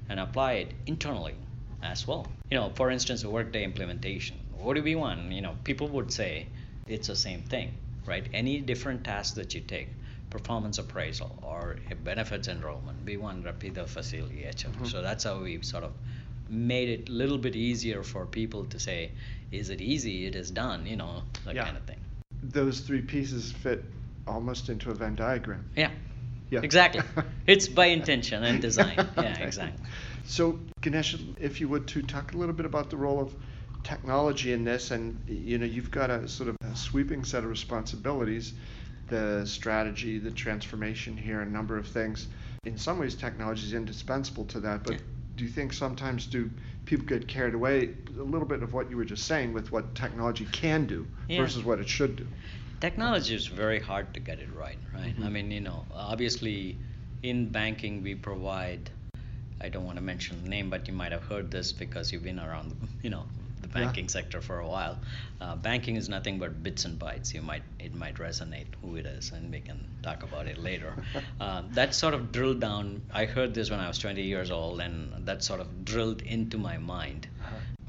and 0.09 0.19
apply 0.19 0.53
it 0.53 0.73
internally 0.85 1.35
as 1.81 2.07
well. 2.07 2.27
You 2.51 2.57
know, 2.57 2.71
for 2.75 2.89
instance, 2.91 3.23
a 3.23 3.29
workday 3.29 3.63
implementation. 3.63 4.37
What 4.57 4.75
do 4.75 4.83
we 4.83 4.95
want? 4.95 5.31
You 5.31 5.41
know, 5.41 5.55
people 5.63 5.87
would 5.89 6.11
say 6.11 6.47
it's 6.87 7.07
the 7.07 7.15
same 7.15 7.41
thing, 7.41 7.71
right? 8.05 8.27
Any 8.33 8.59
different 8.59 9.03
task 9.03 9.35
that 9.35 9.53
you 9.53 9.61
take, 9.61 9.89
performance 10.29 10.77
appraisal 10.77 11.37
or 11.41 11.77
benefits 12.03 12.47
enrollment, 12.47 12.97
we 13.05 13.17
want 13.17 13.45
Rapido 13.45 13.85
Fácil 13.85 14.29
y 14.29 14.43
mm-hmm. 14.51 14.85
So 14.85 15.01
that's 15.01 15.23
how 15.23 15.39
we 15.41 15.61
sort 15.61 15.83
of 15.83 15.91
made 16.49 16.89
it 16.89 17.09
a 17.09 17.11
little 17.11 17.37
bit 17.37 17.55
easier 17.55 18.03
for 18.03 18.25
people 18.25 18.65
to 18.65 18.79
say, 18.79 19.11
is 19.51 19.69
it 19.69 19.81
easy? 19.81 20.25
It 20.25 20.35
is 20.35 20.51
done, 20.51 20.85
you 20.85 20.95
know, 20.95 21.23
that 21.45 21.55
yeah. 21.55 21.65
kind 21.65 21.77
of 21.77 21.83
thing. 21.83 21.97
Those 22.43 22.81
three 22.81 23.01
pieces 23.01 23.51
fit 23.51 23.83
almost 24.25 24.69
into 24.69 24.91
a 24.91 24.93
Venn 24.93 25.15
diagram. 25.15 25.65
Yeah. 25.75 25.91
Yeah. 26.49 26.61
Exactly. 26.63 27.01
it's 27.47 27.67
by 27.67 27.87
intention 27.87 28.43
and 28.43 28.61
design. 28.61 28.95
Yeah, 29.17 29.37
exactly. 29.39 29.83
So, 30.27 30.59
Ganesh, 30.81 31.15
if 31.39 31.61
you 31.61 31.69
would 31.69 31.87
to 31.87 32.01
talk 32.01 32.33
a 32.33 32.37
little 32.37 32.53
bit 32.53 32.65
about 32.65 32.89
the 32.89 32.97
role 32.97 33.21
of 33.21 33.33
technology 33.83 34.51
in 34.51 34.65
this, 34.65 34.91
and 34.91 35.17
you 35.25 35.57
know, 35.57 35.65
you've 35.65 35.89
got 35.89 36.09
a 36.09 36.27
sort 36.27 36.49
of 36.49 36.57
a 36.69 36.75
sweeping 36.75 37.23
set 37.23 37.45
of 37.45 37.49
responsibilities, 37.49 38.53
the 39.07 39.45
strategy, 39.45 40.19
the 40.19 40.29
transformation 40.31 41.15
here, 41.15 41.39
a 41.39 41.45
number 41.45 41.77
of 41.77 41.87
things. 41.87 42.27
In 42.65 42.77
some 42.77 42.99
ways, 42.99 43.15
technology 43.15 43.65
is 43.65 43.73
indispensable 43.73 44.43
to 44.45 44.59
that, 44.59 44.83
but 44.83 44.93
Yeah. 44.95 44.99
do 45.37 45.45
you 45.45 45.49
think 45.49 45.71
sometimes 45.71 46.25
do 46.25 46.51
people 46.85 47.05
get 47.05 47.29
carried 47.29 47.53
away 47.53 47.93
a 48.19 48.23
little 48.23 48.47
bit 48.47 48.61
of 48.63 48.73
what 48.73 48.89
you 48.89 48.97
were 48.97 49.05
just 49.05 49.25
saying 49.25 49.53
with 49.53 49.71
what 49.71 49.95
technology 49.95 50.45
can 50.51 50.87
do 50.87 51.07
Yeah. 51.29 51.41
versus 51.43 51.63
what 51.63 51.79
it 51.79 51.87
should 51.87 52.17
do? 52.17 52.27
Technology 52.81 53.33
is 53.33 53.47
very 53.47 53.79
hard 53.79 54.13
to 54.13 54.19
get 54.19 54.39
it 54.39 54.53
right, 54.53 54.77
right? 54.93 55.15
I 55.23 55.29
Mhm. 55.29 55.31
mean, 55.31 55.51
you 55.51 55.61
know, 55.61 55.85
obviously 55.93 56.77
in 57.23 57.49
banking 57.49 58.03
we 58.03 58.13
provide 58.13 58.91
I 59.61 59.69
don't 59.69 59.85
want 59.85 59.97
to 59.97 60.03
mention 60.03 60.43
the 60.43 60.49
name, 60.49 60.69
but 60.69 60.87
you 60.87 60.93
might 60.93 61.11
have 61.11 61.23
heard 61.23 61.49
this 61.51 61.71
because 61.71 62.11
you've 62.11 62.23
been 62.23 62.39
around, 62.39 62.75
you 63.01 63.09
know, 63.09 63.25
the 63.61 63.67
Yeah. 63.67 63.85
banking 63.85 64.07
sector 64.07 64.39
for 64.41 64.59
a 64.59 64.67
while. 64.67 64.99
Uh, 65.41 65.55
banking 65.55 65.95
is 65.95 66.07
nothing 66.09 66.37
but 66.39 66.61
bits 66.63 66.85
and 66.85 66.99
bytes. 66.99 67.33
You 67.33 67.41
might 67.41 67.63
it 67.79 67.93
might 67.95 68.15
resonate 68.15 68.67
who 68.81 68.95
it 68.97 69.05
is, 69.05 69.31
and 69.31 69.51
we 69.51 69.59
can 69.61 69.87
talk 70.03 70.23
about 70.23 70.47
it 70.47 70.57
later. 70.57 70.93
uh, 71.39 71.63
that 71.71 71.95
sort 71.95 72.13
of 72.13 72.31
drilled 72.31 72.59
down. 72.59 73.01
I 73.11 73.25
heard 73.25 73.53
this 73.53 73.69
when 73.71 73.79
I 73.79 73.87
was 73.87 73.97
20 73.97 74.21
years 74.21 74.51
old, 74.51 74.79
and 74.81 75.25
that 75.25 75.43
sort 75.43 75.59
of 75.59 75.85
drilled 75.85 76.21
into 76.21 76.57
my 76.57 76.77
mind. 76.77 77.27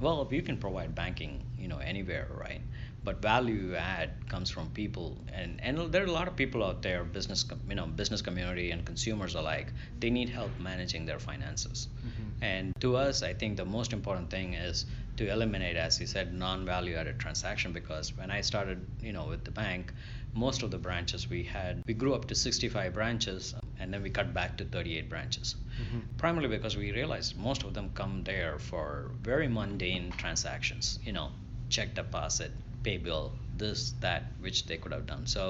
Well, 0.00 0.28
you 0.30 0.42
can 0.42 0.56
provide 0.58 0.94
banking, 0.94 1.42
you 1.58 1.66
know, 1.68 1.78
anywhere, 1.78 2.28
right? 2.30 2.62
But 3.08 3.22
value 3.22 3.74
add 3.74 4.10
comes 4.28 4.50
from 4.50 4.68
people, 4.82 5.08
and 5.32 5.58
and 5.62 5.74
there 5.92 6.02
are 6.02 6.10
a 6.14 6.16
lot 6.20 6.28
of 6.30 6.36
people 6.36 6.60
out 6.62 6.82
there, 6.82 7.04
business, 7.04 7.42
you 7.70 7.76
know, 7.78 7.86
business 7.86 8.20
community 8.20 8.70
and 8.72 8.84
consumers 8.84 9.34
alike. 9.34 9.68
They 10.00 10.10
need 10.10 10.28
help 10.28 10.52
managing 10.70 11.06
their 11.06 11.20
finances, 11.28 11.78
Mhm. 12.08 12.26
and 12.52 12.64
to 12.84 12.88
us, 13.06 13.22
I 13.30 13.32
think 13.40 13.56
the 13.56 13.64
most 13.78 13.94
important 13.98 14.28
thing 14.36 14.48
is 14.68 14.84
to 15.20 15.24
eliminate, 15.36 15.76
as 15.86 15.98
you 16.02 16.06
said, 16.14 16.34
non-value 16.34 16.96
added 17.00 17.16
transaction. 17.24 17.72
Because 17.80 18.06
when 18.18 18.30
I 18.38 18.40
started, 18.50 18.78
you 19.08 19.12
know, 19.16 19.26
with 19.32 19.42
the 19.48 19.54
bank, 19.64 19.94
most 20.34 20.62
of 20.62 20.70
the 20.74 20.82
branches 20.88 21.30
we 21.30 21.42
had, 21.56 21.74
we 21.88 21.94
grew 22.02 22.12
up 22.18 22.24
to 22.30 22.34
65 22.34 22.92
branches, 23.00 23.54
and 23.78 23.86
then 23.92 24.02
we 24.02 24.10
cut 24.20 24.34
back 24.34 24.50
to 24.58 24.64
38 24.76 25.08
branches 25.14 25.56
Mhm. 25.82 26.02
primarily 26.22 26.50
because 26.56 26.76
we 26.76 26.92
realized 27.00 27.30
most 27.48 27.64
of 27.64 27.72
them 27.76 27.88
come 28.00 28.14
there 28.32 28.54
for 28.70 28.86
very 29.32 29.48
mundane 29.58 30.06
transactions 30.22 30.98
you 31.06 31.12
know 31.18 31.28
check 31.76 31.94
deposit 31.94 32.52
pay 32.88 32.96
bill 33.06 33.24
this 33.62 33.80
that 34.06 34.32
which 34.46 34.58
they 34.66 34.76
could 34.82 34.92
have 34.96 35.06
done 35.14 35.24
so 35.36 35.44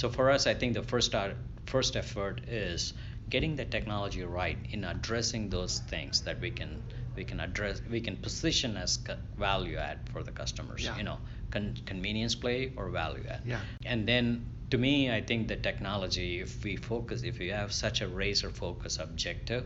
so 0.00 0.08
for 0.18 0.30
us 0.36 0.46
i 0.52 0.54
think 0.60 0.74
the 0.80 0.86
first 0.92 1.06
start, 1.12 1.36
first 1.74 1.96
effort 2.02 2.40
is 2.48 2.92
getting 3.34 3.56
the 3.60 3.64
technology 3.76 4.22
right 4.40 4.58
in 4.76 4.84
addressing 4.92 5.48
those 5.56 5.74
things 5.92 6.20
that 6.26 6.40
we 6.46 6.50
can 6.60 6.72
we 7.18 7.24
can 7.30 7.40
address 7.46 7.80
we 7.94 8.00
can 8.08 8.16
position 8.26 8.76
as 8.84 8.98
value 9.44 9.76
add 9.90 9.98
for 10.12 10.22
the 10.28 10.34
customers 10.40 10.82
Yeah. 10.86 10.96
you 10.98 11.04
know 11.10 11.18
con- 11.54 11.76
convenience 11.92 12.34
play 12.46 12.58
or 12.76 12.88
value 12.96 13.24
add 13.36 13.42
Yeah. 13.52 13.60
and 13.92 14.08
then 14.12 14.26
to 14.74 14.78
me 14.86 14.94
i 15.18 15.20
think 15.30 15.48
the 15.54 15.60
technology 15.70 16.28
if 16.46 16.56
we 16.64 16.74
focus 16.90 17.22
if 17.32 17.40
you 17.44 17.52
have 17.60 17.72
such 17.84 18.02
a 18.06 18.08
razor 18.22 18.50
focus 18.64 18.98
objective 19.08 19.64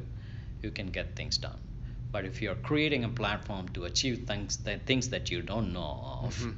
you 0.62 0.71
can 0.79 0.88
get 0.99 1.17
things 1.21 1.38
done 1.49 1.61
but 2.12 2.25
if 2.31 2.41
you're 2.43 2.61
creating 2.71 3.05
a 3.05 3.12
platform 3.23 3.69
to 3.77 3.85
achieve 3.93 4.17
things 4.33 4.59
that 4.67 4.87
things 4.91 5.09
that 5.15 5.31
you 5.33 5.41
don't 5.53 5.73
know 5.79 5.93
of 6.27 6.37
Mhm. 6.43 6.55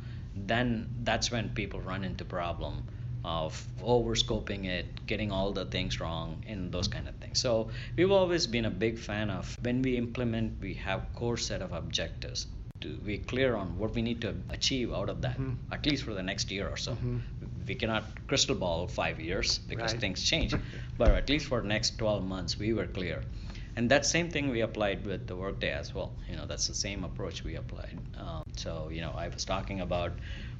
Then 0.47 0.88
that's 1.02 1.30
when 1.30 1.49
people 1.50 1.80
run 1.80 2.04
into 2.04 2.25
problem 2.25 2.82
of 3.25 3.66
overscoping 3.82 4.64
it 4.64 4.87
getting 5.06 5.30
all 5.30 5.52
the 5.52 5.64
things 5.66 6.00
wrong 6.00 6.42
and 6.47 6.73
those 6.73 6.88
kind 6.88 7.06
of 7.06 7.14
things 7.16 7.38
so 7.38 7.68
we've 7.97 8.11
always 8.11 8.47
been 8.47 8.64
a 8.64 8.70
big 8.70 8.99
fan 8.99 9.28
of 9.30 9.59
when 9.62 9.82
we 9.82 9.97
implement 9.97 10.59
we 10.61 10.73
have 10.73 11.04
core 11.14 11.37
set 11.37 11.61
of 11.61 11.73
objectives 11.73 12.47
to 12.80 12.97
be 12.97 13.18
clear 13.18 13.54
on 13.56 13.76
what 13.76 13.94
we 13.94 14.00
need 14.00 14.23
to 14.23 14.35
achieve 14.49 14.90
out 14.92 15.11
of 15.11 15.20
that 15.20 15.38
Mhm. 15.38 15.56
at 15.70 15.85
least 15.85 16.02
for 16.02 16.14
the 16.14 16.23
next 16.23 16.50
year 16.50 16.66
or 16.68 16.78
so 16.78 16.94
Mhm. 16.94 17.20
we 17.68 17.75
cannot 17.75 18.04
crystal 18.26 18.56
ball 18.56 18.87
five 18.87 19.20
years 19.20 19.59
because 19.68 19.92
Right. 19.92 20.00
things 20.00 20.23
change 20.32 20.54
but 20.99 21.11
at 21.11 21.28
least 21.28 21.47
for 21.47 21.61
the 21.61 21.68
next 21.68 21.99
12 21.99 22.25
months 22.25 22.59
we 22.59 22.73
were 22.73 22.87
clear 22.87 23.23
and 23.76 23.90
that 23.90 24.06
same 24.06 24.30
thing 24.30 24.50
we 24.50 24.60
applied 24.62 25.04
with 25.06 25.26
the 25.26 25.36
workday 25.36 25.70
as 25.70 25.94
well. 25.94 26.12
You 26.28 26.36
know 26.36 26.46
that's 26.46 26.66
the 26.66 26.74
same 26.74 27.04
approach 27.04 27.44
we 27.44 27.56
applied. 27.56 27.98
Um, 28.16 28.42
so 28.56 28.88
you 28.90 29.00
know 29.00 29.12
i 29.16 29.28
was 29.28 29.44
talking 29.44 29.80
about 29.80 30.12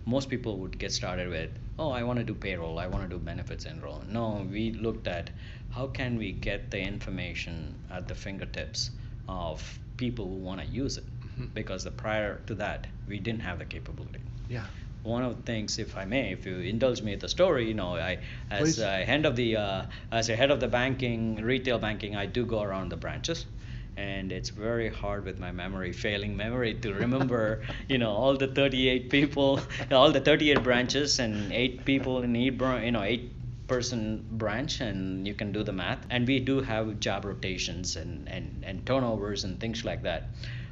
most 0.06 0.28
people 0.30 0.58
would 0.58 0.78
get 0.78 0.92
started 0.92 1.28
with 1.28 1.50
oh 1.78 1.90
i 1.90 2.02
want 2.02 2.18
to 2.18 2.24
do 2.24 2.34
payroll. 2.34 2.78
I 2.78 2.86
want 2.86 3.02
to 3.04 3.08
do 3.16 3.18
benefits 3.32 3.66
enroll. 3.66 4.02
No 4.08 4.46
we 4.50 4.72
looked 4.72 5.06
at 5.06 5.30
how 5.70 5.86
can 5.98 6.16
we 6.18 6.32
get 6.32 6.70
the 6.70 6.80
information 6.80 7.74
at 7.90 8.08
the 8.08 8.14
fingertips 8.14 8.90
of 9.28 9.78
people 9.96 10.26
who 10.28 10.36
want 10.48 10.60
to 10.60 10.66
use 10.66 10.96
it. 10.98 11.06
Mhm. 11.38 11.48
because 11.54 11.84
the 11.84 11.90
prior 12.04 12.30
to 12.48 12.54
that 12.60 12.86
we 13.06 13.18
didn't 13.26 13.42
have 13.48 13.58
the 13.58 13.64
capability. 13.64 14.20
Yeah. 14.48 14.66
One 15.02 15.23
of 15.23 15.37
the 15.37 15.42
things, 15.42 15.78
if 15.78 15.97
I 15.97 16.04
may, 16.04 16.33
if 16.33 16.47
you 16.47 16.59
indulge 16.59 17.02
me 17.02 17.12
with 17.12 17.21
the 17.21 17.28
story, 17.28 17.66
you 17.69 17.75
know, 17.75 17.97
I 17.97 18.19
as 18.50 18.61
Please. 18.61 18.78
a 18.78 19.04
head 19.04 19.25
of 19.26 19.37
the 19.37 19.57
uh, 19.57 19.83
as 20.12 20.28
a 20.28 20.37
head 20.37 20.50
of 20.50 20.61
the 20.61 20.69
banking, 20.69 21.37
retail 21.37 21.78
banking, 21.78 22.16
I 22.16 22.26
do 22.26 22.45
go 22.45 22.62
around 22.62 22.90
the 22.90 22.97
branches, 22.97 23.47
and 23.97 24.33
it's 24.33 24.50
very 24.50 24.88
hard 24.88 25.25
with 25.25 25.38
my 25.38 25.52
memory, 25.52 25.92
failing 25.92 26.37
memory, 26.37 26.75
to 26.75 26.92
remember, 26.92 27.62
you 27.88 27.99
know, 27.99 28.12
all 28.12 28.37
the 28.37 28.49
38 28.49 29.11
people, 29.11 29.61
all 29.90 30.12
the 30.12 30.21
38 30.21 30.62
branches, 30.62 31.19
and 31.19 31.52
eight 31.52 31.85
people 31.85 32.23
in 32.23 32.37
each, 32.37 32.59
bran- 32.59 32.85
you 32.85 32.92
know, 32.92 33.02
eight 33.02 33.33
person 33.66 34.25
branch 34.33 34.80
and 34.80 35.28
you 35.28 35.33
can 35.33 35.52
do 35.52 35.62
the 35.62 35.73
math. 35.73 36.04
And 36.11 36.26
we 36.26 36.40
do 36.40 36.61
have 36.61 36.99
job 36.99 37.25
rotations 37.25 37.95
and, 37.95 38.28
and, 38.28 38.64
and 38.64 38.85
turnovers 38.85 39.45
and 39.45 39.61
things 39.61 39.85
like 39.85 40.02
that 40.02 40.30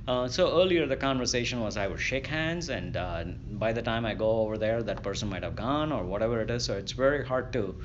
uh, 0.08 0.28
so 0.28 0.60
earlier 0.60 0.86
the 0.86 0.96
conversation 0.96 1.60
was 1.60 1.76
I 1.76 1.86
would 1.86 2.00
shake 2.00 2.26
hands, 2.26 2.68
and 2.70 2.96
uh, 2.96 3.24
by 3.50 3.72
the 3.72 3.82
time 3.82 4.06
I 4.06 4.14
go 4.14 4.40
over 4.40 4.58
there, 4.58 4.82
that 4.82 5.02
person 5.02 5.28
might 5.28 5.42
have 5.44 5.56
gone 5.56 5.92
or 5.92 6.04
whatever 6.04 6.40
it 6.40 6.50
is. 6.50 6.64
So 6.64 6.76
it's 6.78 6.92
very 6.92 7.24
hard 7.26 7.52
to 7.54 7.76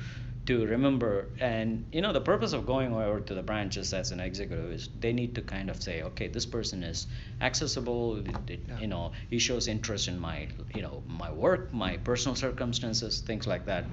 to 0.46 0.66
remember. 0.66 1.30
And 1.40 1.86
you 1.92 2.02
know 2.02 2.14
the 2.14 2.22
purpose 2.22 2.54
of 2.54 2.66
going 2.66 2.94
over 2.94 3.20
to 3.22 3.34
the 3.36 3.44
branches 3.44 3.94
as 3.94 4.12
an 4.12 4.20
executive 4.22 4.72
is 4.72 4.90
they 5.00 5.14
need 5.14 5.36
to 5.36 5.42
kind 5.42 5.70
of 5.70 5.82
say, 5.82 6.02
okay, 6.04 6.28
this 6.30 6.46
person 6.46 6.84
is 6.84 7.08
accessible. 7.42 8.18
It, 8.26 8.50
it, 8.50 8.66
Yeah. 8.70 8.80
You 8.80 8.88
know, 8.88 9.12
he 9.30 9.40
shows 9.40 9.68
interest 9.68 10.08
in 10.08 10.20
my 10.20 10.48
you 10.74 10.82
know 10.82 11.04
my 11.08 11.32
work, 11.32 11.74
my 11.74 11.98
personal 11.98 12.36
circumstances, 12.36 13.22
things 13.22 13.48
like 13.48 13.66
that. 13.66 13.86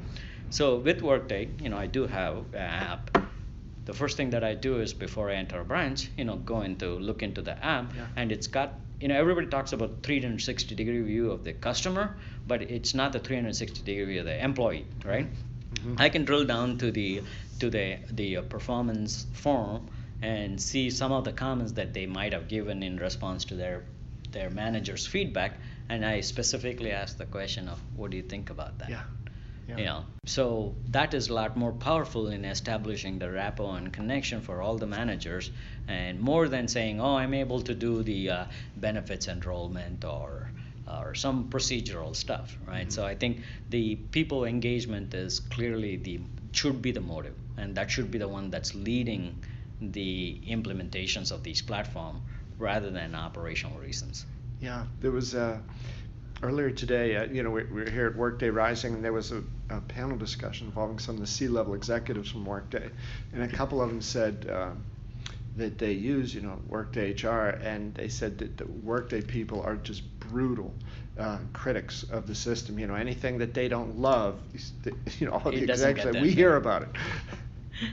So 0.50 0.78
with 0.78 1.02
Workday, 1.02 1.50
you 1.60 1.68
know, 1.68 1.78
I 1.78 1.86
do 1.86 2.06
have 2.06 2.36
an 2.52 2.60
app 2.60 3.10
the 3.90 3.96
first 4.02 4.16
thing 4.16 4.30
that 4.30 4.44
I 4.44 4.54
do 4.54 4.72
is 4.80 4.92
before 5.06 5.26
I 5.30 5.34
enter 5.42 5.58
a 5.60 5.64
branch, 5.72 6.00
you 6.16 6.24
know, 6.28 6.36
go 6.52 6.58
into 6.68 6.88
look 7.08 7.22
into 7.28 7.42
the 7.48 7.56
app, 7.64 7.92
Yeah. 7.96 8.06
and 8.16 8.30
it's 8.34 8.46
got, 8.58 8.68
you 9.00 9.08
know, 9.08 9.16
everybody 9.24 9.48
talks 9.56 9.72
about 9.72 9.92
360 10.02 10.74
degree 10.80 11.02
view 11.12 11.30
of 11.36 11.42
the 11.48 11.52
customer, 11.68 12.04
but 12.46 12.62
it's 12.76 12.94
not 13.00 13.12
the 13.12 13.18
360 13.28 13.82
degree 13.88 14.04
view 14.12 14.20
of 14.20 14.26
the 14.26 14.36
employee, 14.50 14.86
right? 15.04 15.28
Mhm. 15.74 16.00
I 16.06 16.08
can 16.08 16.24
drill 16.24 16.44
down 16.54 16.78
to 16.82 16.90
the 16.98 17.08
to 17.60 17.70
the 17.76 17.86
the 18.20 18.28
uh, 18.38 18.42
performance 18.56 19.12
form 19.44 19.80
and 20.22 20.60
see 20.70 20.90
some 20.90 21.12
of 21.18 21.22
the 21.28 21.32
comments 21.44 21.72
that 21.80 21.90
they 21.98 22.06
might 22.18 22.32
have 22.36 22.46
given 22.56 22.82
in 22.82 22.96
response 23.08 23.44
to 23.50 23.54
their 23.62 23.78
their 24.36 24.50
manager's 24.50 25.06
feedback, 25.14 25.52
and 25.88 26.04
I 26.14 26.20
specifically 26.22 26.92
ask 27.02 27.16
the 27.22 27.26
question 27.38 27.68
of, 27.68 27.78
what 27.98 28.10
do 28.12 28.16
you 28.16 28.26
think 28.34 28.50
about 28.50 28.78
that? 28.80 28.90
Yeah. 28.90 29.02
Yeah. 29.70 29.76
you 29.78 29.84
know 29.84 30.04
so 30.26 30.74
that 30.88 31.14
is 31.14 31.28
a 31.28 31.34
lot 31.34 31.56
more 31.56 31.72
powerful 31.72 32.28
in 32.28 32.44
establishing 32.44 33.18
the 33.18 33.30
rapport 33.30 33.76
and 33.76 33.92
connection 33.92 34.40
for 34.40 34.60
all 34.62 34.76
the 34.78 34.86
managers 34.86 35.50
and 35.86 36.20
more 36.20 36.48
than 36.48 36.68
saying 36.68 37.00
oh 37.00 37.16
i'm 37.16 37.34
able 37.34 37.60
to 37.62 37.74
do 37.74 38.02
the 38.02 38.30
uh, 38.30 38.44
benefits 38.76 39.28
enrollment 39.28 40.04
or 40.04 40.50
or 40.88 41.14
some 41.14 41.48
procedural 41.50 42.16
stuff 42.16 42.58
right? 42.66 42.92
So 42.92 43.06
i 43.06 43.14
think 43.14 43.42
the 43.68 43.96
people 43.96 44.44
engagement 44.44 45.14
is 45.14 45.38
clearly 45.38 45.96
the 45.96 46.20
should 46.52 46.82
be 46.82 46.90
the 46.90 47.00
motive 47.00 47.36
and 47.56 47.76
that 47.76 47.90
should 47.90 48.10
be 48.10 48.18
the 48.18 48.28
one 48.28 48.50
that's 48.50 48.74
leading 48.74 49.36
the 49.80 50.40
implementations 50.48 51.32
of 51.32 51.42
these 51.42 51.62
platform 51.62 52.20
rather 52.58 52.90
than 52.90 53.14
operational 53.14 53.78
reasons. 53.78 54.26
Yeah, 54.60 54.84
there 55.00 55.10
was 55.10 55.34
uh, 55.34 55.58
earlier 56.42 56.70
today. 56.70 57.16
Uh, 57.16 57.24
you 57.24 57.42
know, 57.42 57.50
we, 57.50 57.64
we 57.64 57.82
were 57.82 57.90
here 57.90 58.06
at 58.06 58.16
Workday 58.16 58.50
Rising, 58.50 58.94
and 58.94 59.04
there 59.04 59.12
was 59.12 59.32
a, 59.32 59.42
a 59.70 59.80
panel 59.82 60.16
discussion 60.16 60.66
involving 60.66 60.98
some 60.98 61.16
of 61.16 61.20
the 61.20 61.26
C-level 61.26 61.74
executives 61.74 62.30
from 62.30 62.44
Workday, 62.44 62.88
and 63.32 63.42
a 63.42 63.48
couple 63.48 63.80
of 63.82 63.88
them 63.88 64.00
said 64.00 64.48
uh, 64.50 64.70
that 65.56 65.78
they 65.78 65.92
use, 65.92 66.34
you 66.34 66.40
know, 66.40 66.58
Workday 66.68 67.12
HR, 67.12 67.56
and 67.62 67.94
they 67.94 68.08
said 68.08 68.38
that 68.38 68.56
the 68.56 68.66
Workday 68.66 69.22
people 69.22 69.62
are 69.62 69.76
just 69.76 70.02
brutal. 70.20 70.74
Uh, 71.18 71.38
critics 71.52 72.02
of 72.04 72.26
the 72.26 72.34
system, 72.34 72.78
you 72.78 72.86
know, 72.86 72.94
anything 72.94 73.36
that 73.36 73.52
they 73.52 73.68
don't 73.68 73.98
love, 73.98 74.40
you 75.18 75.26
know, 75.26 75.32
all 75.32 75.50
It 75.50 75.60
the 75.60 75.66
doesn't 75.66 75.90
execs 75.90 76.04
get 76.04 76.12
that 76.14 76.22
we 76.22 76.30
hear 76.32 76.56
about 76.56 76.82
it. 76.82 76.88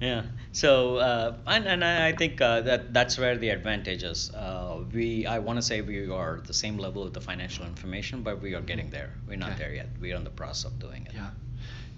Yeah. 0.00 0.22
So 0.52 0.96
uh, 0.96 1.36
and 1.46 1.66
and 1.66 1.84
I 1.84 2.08
I 2.08 2.12
think 2.12 2.40
uh, 2.40 2.60
that 2.62 2.92
that's 2.92 3.18
where 3.18 3.36
the 3.36 3.50
advantage 3.50 4.02
is. 4.02 4.30
Uh, 4.34 4.84
we 4.92 5.26
I 5.26 5.38
want 5.38 5.58
to 5.58 5.62
say 5.62 5.80
we 5.80 6.10
are 6.10 6.40
the 6.46 6.54
same 6.54 6.78
level 6.78 7.02
of 7.02 7.12
the 7.12 7.20
financial 7.20 7.64
information, 7.64 8.22
but 8.22 8.40
we 8.40 8.54
are 8.54 8.60
getting 8.60 8.90
there. 8.90 9.10
We're 9.26 9.36
not 9.36 9.56
there 9.56 9.72
yet. 9.72 9.88
We're 10.00 10.16
in 10.16 10.24
the 10.24 10.30
process 10.30 10.70
of 10.70 10.78
doing 10.78 11.06
it. 11.06 11.14
Yeah. 11.14 11.30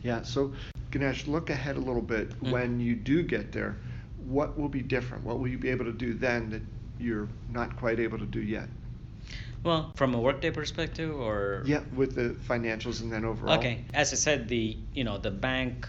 Yeah. 0.02 0.22
So, 0.22 0.52
Ganesh, 0.90 1.26
look 1.26 1.50
ahead 1.50 1.76
a 1.76 1.80
little 1.80 2.02
bit. 2.02 2.30
Mm-hmm. 2.30 2.50
When 2.50 2.80
you 2.80 2.94
do 2.94 3.22
get 3.22 3.52
there, 3.52 3.76
what 4.26 4.58
will 4.58 4.68
be 4.68 4.82
different? 4.82 5.24
What 5.24 5.38
will 5.38 5.48
you 5.48 5.58
be 5.58 5.70
able 5.70 5.86
to 5.86 5.92
do 5.92 6.14
then 6.14 6.50
that 6.50 6.62
you're 6.98 7.28
not 7.50 7.76
quite 7.76 7.98
able 7.98 8.18
to 8.18 8.26
do 8.26 8.40
yet? 8.40 8.68
Well, 9.62 9.92
from 9.96 10.14
a 10.14 10.20
workday 10.20 10.52
perspective, 10.52 11.18
or 11.18 11.64
yeah, 11.66 11.80
with 11.94 12.14
the 12.14 12.36
financials 12.48 13.00
and 13.00 13.12
then 13.12 13.24
overall. 13.24 13.58
Okay, 13.58 13.84
as 13.94 14.12
I 14.12 14.16
said, 14.16 14.48
the 14.48 14.76
you 14.94 15.02
know 15.02 15.18
the 15.18 15.32
bank 15.32 15.88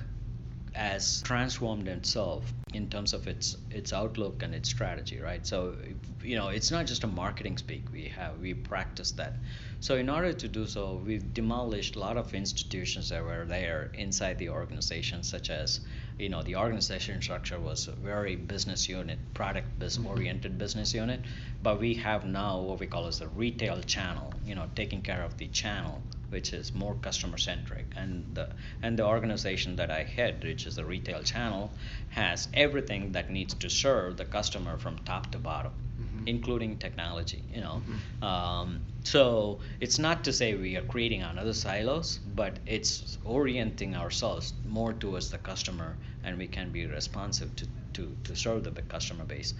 has 0.77 1.23
transformed 1.23 1.87
itself 1.87 2.53
in 2.71 2.87
terms 2.87 3.11
of 3.13 3.27
its 3.27 3.57
its 3.71 3.91
outlook 3.91 4.43
and 4.43 4.53
its 4.53 4.69
strategy, 4.69 5.19
right? 5.19 5.45
So, 5.45 5.75
you 6.23 6.35
know, 6.35 6.49
it's 6.49 6.69
not 6.69 6.85
just 6.85 7.03
a 7.03 7.07
marketing 7.07 7.57
speak. 7.57 7.83
We 7.91 8.03
have 8.19 8.37
we 8.39 8.53
practice 8.53 9.11
that. 9.13 9.33
So, 9.79 9.95
in 9.95 10.07
order 10.07 10.33
to 10.33 10.47
do 10.47 10.67
so, 10.67 11.01
we've 11.03 11.33
demolished 11.33 11.95
a 11.95 11.99
lot 11.99 12.15
of 12.17 12.35
institutions 12.35 13.09
that 13.09 13.23
were 13.23 13.45
there 13.45 13.91
inside 13.95 14.37
the 14.37 14.49
organization, 14.49 15.23
such 15.23 15.49
as, 15.49 15.79
you 16.19 16.29
know, 16.29 16.43
the 16.43 16.55
organization 16.55 17.21
structure 17.23 17.59
was 17.59 17.87
a 17.87 17.93
very 17.93 18.35
business 18.35 18.87
unit, 18.87 19.17
product 19.33 19.79
business 19.79 20.05
mm-hmm. 20.05 20.17
oriented 20.17 20.57
business 20.59 20.93
unit, 20.93 21.21
but 21.63 21.79
we 21.79 21.95
have 21.95 22.25
now 22.25 22.59
what 22.59 22.79
we 22.79 22.85
call 22.85 23.07
as 23.07 23.17
the 23.19 23.27
retail 23.29 23.81
channel, 23.81 24.31
you 24.45 24.53
know, 24.53 24.69
taking 24.75 25.01
care 25.01 25.23
of 25.23 25.37
the 25.37 25.47
channel 25.47 26.03
which 26.29 26.53
is 26.53 26.73
more 26.73 26.95
customer 26.95 27.37
centric 27.37 27.85
and 27.95 28.25
the 28.33 28.47
and 28.81 28.97
the 28.99 29.05
organization 29.05 29.75
that 29.75 29.89
I 29.91 30.03
head 30.03 30.43
which 30.43 30.65
is 30.65 30.75
the 30.75 30.85
retail 30.85 31.23
channel 31.23 31.71
has 32.09 32.47
everything 32.53 33.11
that 33.13 33.29
needs 33.29 33.53
to 33.55 33.69
serve 33.69 34.17
the 34.17 34.25
customer 34.25 34.77
from 34.77 34.97
top 34.99 35.31
to 35.31 35.37
bottom 35.37 35.71
mm-hmm. 35.71 36.27
including 36.27 36.77
technology 36.77 37.43
you 37.53 37.61
know 37.61 37.81
mm-hmm. 37.81 38.23
um, 38.23 38.79
so 39.03 39.59
it's 39.79 39.99
not 39.99 40.23
to 40.25 40.33
say 40.33 40.55
we 40.55 40.75
are 40.75 40.83
creating 40.83 41.23
another 41.23 41.53
silos 41.53 42.19
but 42.35 42.59
it's 42.65 43.17
orienting 43.23 43.95
ourselves 43.95 44.53
more 44.65 44.93
towards 44.93 45.31
the 45.31 45.37
customer 45.37 45.95
and 46.23 46.37
we 46.37 46.47
can 46.47 46.71
be 46.71 46.85
responsive 46.85 47.55
to 47.55 47.65
to, 47.93 48.15
to 48.23 48.35
serve 48.35 48.63
the 48.63 48.81
customer 48.83 49.25
base 49.25 49.55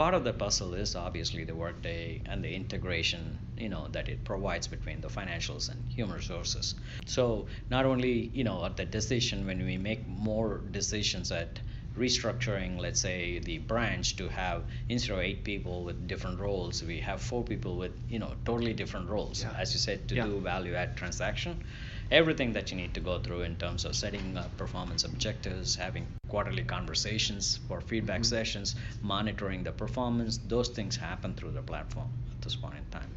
part 0.00 0.14
of 0.14 0.24
the 0.24 0.32
puzzle 0.32 0.72
is 0.72 0.96
obviously 0.96 1.44
the 1.44 1.54
workday 1.54 2.22
and 2.24 2.42
the 2.42 2.50
integration 2.50 3.38
you 3.58 3.68
know 3.68 3.86
that 3.92 4.08
it 4.08 4.24
provides 4.24 4.66
between 4.66 4.98
the 5.02 5.08
financials 5.08 5.68
and 5.68 5.78
human 5.90 6.16
resources 6.16 6.74
so 7.04 7.46
not 7.68 7.84
only 7.84 8.30
you 8.32 8.42
know 8.42 8.64
at 8.64 8.78
the 8.78 8.86
decision 8.86 9.44
when 9.46 9.62
we 9.70 9.76
make 9.76 10.08
more 10.08 10.62
decisions 10.70 11.30
at 11.30 11.60
restructuring 11.98 12.80
let's 12.80 13.02
say 13.08 13.40
the 13.40 13.58
branch 13.58 14.16
to 14.16 14.26
have 14.26 14.62
instead 14.88 15.12
of 15.12 15.18
eight 15.18 15.44
people 15.44 15.84
with 15.84 16.08
different 16.08 16.40
roles 16.40 16.82
we 16.82 16.98
have 16.98 17.20
four 17.20 17.42
people 17.44 17.76
with 17.76 17.92
you 18.08 18.18
know 18.18 18.32
totally 18.46 18.72
different 18.72 19.06
roles 19.10 19.42
yeah. 19.42 19.52
as 19.58 19.74
you 19.74 19.78
said 19.78 20.08
to 20.08 20.14
yeah. 20.14 20.24
do 20.24 20.40
value 20.40 20.74
add 20.74 20.96
transaction 20.96 21.62
everything 22.10 22.52
that 22.52 22.70
you 22.70 22.76
need 22.76 22.94
to 22.94 23.00
go 23.00 23.18
through 23.18 23.42
in 23.42 23.56
terms 23.56 23.84
of 23.84 23.94
setting 23.94 24.36
uh, 24.36 24.48
performance 24.56 25.04
objectives, 25.04 25.76
having 25.76 26.06
quarterly 26.28 26.64
conversations 26.64 27.60
for 27.68 27.80
feedback 27.80 28.22
mm-hmm. 28.22 28.36
sessions, 28.36 28.74
monitoring 29.02 29.62
the 29.62 29.72
performance. 29.72 30.38
Those 30.48 30.68
things 30.68 30.96
happen 30.96 31.34
through 31.34 31.52
the 31.52 31.62
platform 31.62 32.08
at 32.32 32.42
this 32.42 32.56
point 32.56 32.76
in 32.76 32.84
time. 32.90 33.10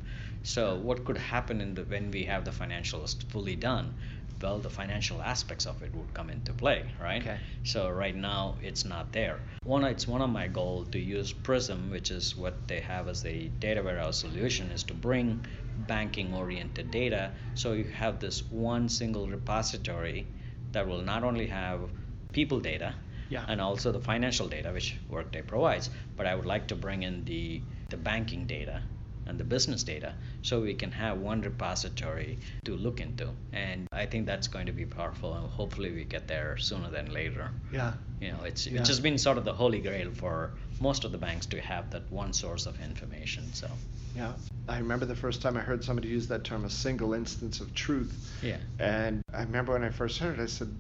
So, 0.43 0.75
what 0.75 1.05
could 1.05 1.17
happen 1.17 1.61
in 1.61 1.73
the, 1.73 1.83
when 1.83 2.11
we 2.11 2.25
have 2.25 2.43
the 2.43 2.51
financials 2.51 3.21
fully 3.31 3.55
done? 3.55 3.93
Well, 4.41 4.59
the 4.59 4.69
financial 4.69 5.21
aspects 5.21 5.65
of 5.65 5.81
it 5.83 5.95
would 5.95 6.13
come 6.13 6.29
into 6.29 6.51
play, 6.51 6.83
right? 7.01 7.21
Okay. 7.21 7.37
So 7.63 7.89
right 7.89 8.13
now 8.13 8.55
it's 8.61 8.83
not 8.83 9.13
there. 9.13 9.39
One, 9.63 9.85
it's 9.85 10.05
one 10.05 10.21
of 10.21 10.29
my 10.29 10.49
goals 10.49 10.89
to 10.89 10.99
use 10.99 11.31
Prism, 11.31 11.89
which 11.89 12.11
is 12.11 12.35
what 12.35 12.67
they 12.67 12.81
have 12.81 13.07
as 13.07 13.25
a 13.25 13.47
data 13.61 13.81
warehouse 13.81 14.17
solution, 14.17 14.69
is 14.71 14.83
to 14.83 14.93
bring 14.93 15.45
banking 15.77 16.33
oriented 16.33 16.91
data. 16.91 17.31
So 17.55 17.73
you 17.73 17.85
have 17.85 18.19
this 18.19 18.43
one 18.51 18.89
single 18.89 19.27
repository 19.27 20.27
that 20.71 20.87
will 20.87 21.01
not 21.01 21.23
only 21.23 21.47
have 21.47 21.89
people 22.31 22.59
data 22.59 22.95
yeah. 23.29 23.45
and 23.47 23.61
also 23.61 23.91
the 23.91 23.99
financial 23.99 24.47
data 24.47 24.71
which 24.71 24.97
Workday 25.09 25.41
provides, 25.41 25.89
but 26.17 26.25
I 26.25 26.35
would 26.35 26.45
like 26.45 26.67
to 26.67 26.75
bring 26.75 27.03
in 27.03 27.25
the, 27.25 27.61
the 27.89 27.97
banking 27.97 28.45
data 28.45 28.81
and 29.25 29.39
the 29.39 29.43
business 29.43 29.83
data 29.83 30.13
so 30.41 30.61
we 30.61 30.73
can 30.73 30.91
have 30.91 31.17
one 31.17 31.41
repository 31.41 32.37
to 32.65 32.75
look 32.75 32.99
into 32.99 33.29
and 33.51 33.87
i 33.91 34.05
think 34.05 34.25
that's 34.25 34.47
going 34.47 34.65
to 34.65 34.71
be 34.71 34.85
powerful 34.85 35.33
and 35.35 35.47
hopefully 35.49 35.91
we 35.91 36.03
get 36.03 36.27
there 36.27 36.57
sooner 36.57 36.89
than 36.89 37.11
later 37.11 37.49
yeah 37.71 37.93
you 38.19 38.31
know 38.31 38.43
it's 38.43 38.67
yeah. 38.67 38.79
it's 38.79 38.89
just 38.89 39.03
been 39.03 39.17
sort 39.17 39.37
of 39.37 39.45
the 39.45 39.53
holy 39.53 39.79
grail 39.79 40.11
for 40.11 40.51
most 40.79 41.03
of 41.05 41.11
the 41.11 41.17
banks 41.17 41.45
to 41.45 41.59
have 41.61 41.89
that 41.91 42.11
one 42.11 42.33
source 42.33 42.65
of 42.65 42.79
information 42.81 43.53
so 43.53 43.67
yeah 44.15 44.33
I 44.67 44.77
remember 44.77 45.05
the 45.05 45.15
first 45.15 45.41
time 45.41 45.57
I 45.57 45.59
heard 45.59 45.83
somebody 45.83 46.07
use 46.07 46.27
that 46.29 46.43
term, 46.43 46.63
a 46.63 46.69
single 46.69 47.13
instance 47.13 47.59
of 47.59 47.73
truth. 47.73 48.33
Yeah. 48.41 48.57
And 48.79 49.21
I 49.33 49.41
remember 49.41 49.73
when 49.73 49.83
I 49.83 49.89
first 49.89 50.19
heard 50.19 50.39
it, 50.39 50.41
I 50.41 50.45
said, 50.45 50.73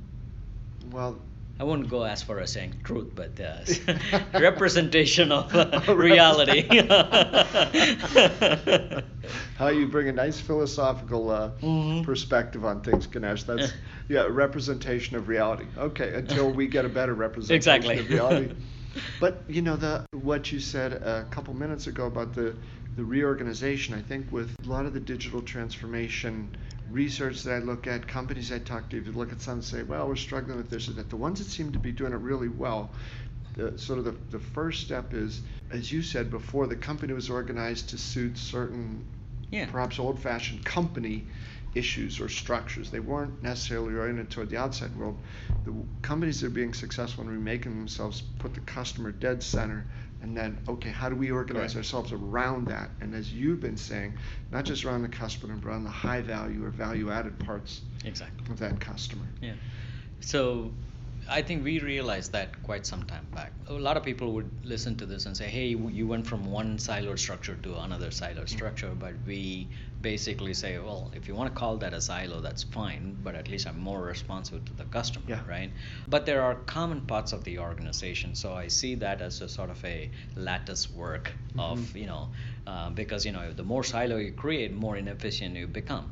well, 0.91 1.19
I 1.59 1.65
won't 1.65 1.87
go 1.87 2.03
as 2.03 2.23
far 2.23 2.39
as 2.39 2.51
saying 2.51 2.75
truth, 2.83 3.11
but 3.13 3.39
uh, 3.39 3.59
representation 4.39 5.31
of 5.31 5.53
uh, 5.53 5.81
reality. 5.95 6.67
How 9.57 9.67
you 9.67 9.87
bring 9.87 10.09
a 10.09 10.13
nice 10.13 10.39
philosophical 10.39 11.29
uh, 11.29 11.51
mm-hmm. 11.61 12.03
perspective 12.03 12.65
on 12.65 12.81
things, 12.81 13.05
Ganesh. 13.05 13.43
That's 13.43 13.71
yeah, 14.07 14.27
representation 14.29 15.15
of 15.15 15.27
reality. 15.27 15.65
Okay, 15.77 16.15
until 16.15 16.49
we 16.49 16.67
get 16.67 16.85
a 16.85 16.89
better 16.89 17.13
representation 17.13 17.55
exactly. 17.55 17.99
of 17.99 18.09
reality. 18.09 18.55
But 19.19 19.43
you 19.47 19.61
know 19.61 19.75
the 19.75 20.05
what 20.11 20.51
you 20.51 20.59
said 20.59 20.93
a 20.93 21.25
couple 21.29 21.53
minutes 21.53 21.87
ago 21.87 22.07
about 22.07 22.33
the 22.33 22.55
the 22.95 23.03
reorganization. 23.03 23.95
I 23.95 24.01
think 24.01 24.31
with 24.31 24.55
a 24.63 24.67
lot 24.67 24.85
of 24.85 24.93
the 24.93 24.99
digital 24.99 25.41
transformation 25.41 26.55
research 26.89 27.43
that 27.43 27.53
I 27.53 27.59
look 27.59 27.87
at, 27.87 28.07
companies 28.07 28.51
I 28.51 28.59
talk 28.59 28.89
to, 28.89 28.97
if 28.97 29.05
you 29.05 29.11
look 29.13 29.31
at 29.31 29.41
some 29.41 29.55
and 29.55 29.63
say, 29.63 29.83
well, 29.83 30.07
we're 30.07 30.15
struggling 30.15 30.57
with 30.57 30.69
this 30.69 30.89
or 30.89 30.93
that, 30.93 31.09
the 31.09 31.15
ones 31.15 31.39
that 31.39 31.45
seem 31.45 31.71
to 31.71 31.79
be 31.79 31.91
doing 31.91 32.13
it 32.13 32.17
really 32.17 32.47
well, 32.47 32.91
the, 33.55 33.77
sort 33.77 33.99
of 33.99 34.05
the, 34.05 34.15
the 34.31 34.39
first 34.39 34.81
step 34.81 35.13
is, 35.13 35.41
as 35.71 35.91
you 35.91 36.01
said 36.01 36.29
before, 36.31 36.67
the 36.67 36.75
company 36.75 37.13
was 37.13 37.29
organized 37.29 37.89
to 37.89 37.97
suit 37.97 38.37
certain, 38.37 39.05
yeah. 39.51 39.67
perhaps 39.69 39.99
old 39.99 40.19
fashioned 40.19 40.65
company 40.65 41.25
issues 41.75 42.19
or 42.19 42.29
structures. 42.29 42.91
They 42.91 42.99
weren't 42.99 43.41
necessarily 43.41 43.95
oriented 43.95 44.29
toward 44.29 44.49
the 44.49 44.57
outside 44.57 44.95
world. 44.95 45.17
The 45.65 45.73
companies 46.01 46.41
that 46.41 46.47
are 46.47 46.51
being 46.51 46.73
successful 46.73 47.23
in 47.23 47.29
remaking 47.29 47.77
themselves 47.77 48.21
put 48.39 48.53
the 48.53 48.61
customer 48.61 49.11
dead 49.11 49.41
center 49.41 49.85
and 50.23 50.35
then 50.35 50.57
okay 50.67 50.89
how 50.89 51.09
do 51.09 51.15
we 51.15 51.29
organize 51.29 51.75
ourselves 51.75 52.11
around 52.11 52.65
that? 52.67 52.89
And 53.01 53.13
as 53.13 53.31
you've 53.31 53.59
been 53.59 53.77
saying 53.77 54.13
not 54.51 54.65
just 54.65 54.83
around 54.85 55.03
the 55.03 55.09
customer 55.09 55.55
but 55.55 55.69
around 55.69 55.83
the 55.83 55.89
high 55.89 56.21
value 56.21 56.65
or 56.65 56.69
value 56.69 57.11
added 57.11 57.37
parts 57.37 57.81
exactly. 58.03 58.51
of 58.51 58.57
that 58.59 58.79
customer. 58.79 59.25
Yeah. 59.41 59.53
So 60.21 60.71
I 61.29 61.41
think 61.41 61.63
we 61.63 61.79
realized 61.79 62.31
that 62.33 62.61
quite 62.63 62.85
some 62.85 63.03
time 63.03 63.27
back. 63.33 63.51
A 63.67 63.73
lot 63.73 63.97
of 63.97 64.03
people 64.03 64.33
would 64.33 64.49
listen 64.65 64.95
to 64.97 65.05
this 65.05 65.25
and 65.25 65.35
say, 65.35 65.47
"Hey, 65.47 65.67
you 65.67 66.07
went 66.07 66.27
from 66.27 66.45
one 66.45 66.77
siloed 66.77 67.19
structure 67.19 67.55
to 67.55 67.79
another 67.79 68.09
siloed 68.09 68.45
mm-hmm. 68.45 68.57
structure." 68.57 68.91
But 68.93 69.13
we 69.25 69.67
basically 70.01 70.53
say, 70.53 70.77
"Well, 70.79 71.11
if 71.15 71.27
you 71.27 71.35
want 71.35 71.53
to 71.53 71.59
call 71.59 71.77
that 71.77 71.93
a 71.93 72.01
silo, 72.01 72.41
that's 72.41 72.63
fine. 72.63 73.17
But 73.23 73.35
at 73.35 73.47
least 73.49 73.67
I'm 73.67 73.79
more 73.79 74.01
responsive 74.01 74.65
to 74.65 74.73
the 74.73 74.85
customer, 74.85 75.25
yeah. 75.27 75.41
right?" 75.47 75.71
But 76.07 76.25
there 76.25 76.41
are 76.41 76.55
common 76.55 77.01
parts 77.01 77.33
of 77.33 77.43
the 77.43 77.59
organization, 77.59 78.35
so 78.35 78.53
I 78.53 78.67
see 78.67 78.95
that 78.95 79.21
as 79.21 79.41
a 79.41 79.49
sort 79.49 79.69
of 79.69 79.83
a 79.85 80.09
lattice 80.35 80.91
work 80.91 81.31
mm-hmm. 81.31 81.59
of 81.59 81.95
you 81.95 82.07
know, 82.07 82.29
uh, 82.67 82.89
because 82.89 83.25
you 83.25 83.31
know, 83.31 83.53
the 83.53 83.63
more 83.63 83.83
silo 83.83 84.17
you 84.17 84.33
create, 84.33 84.73
more 84.73 84.97
inefficient 84.97 85.55
you 85.55 85.67
become. 85.67 86.11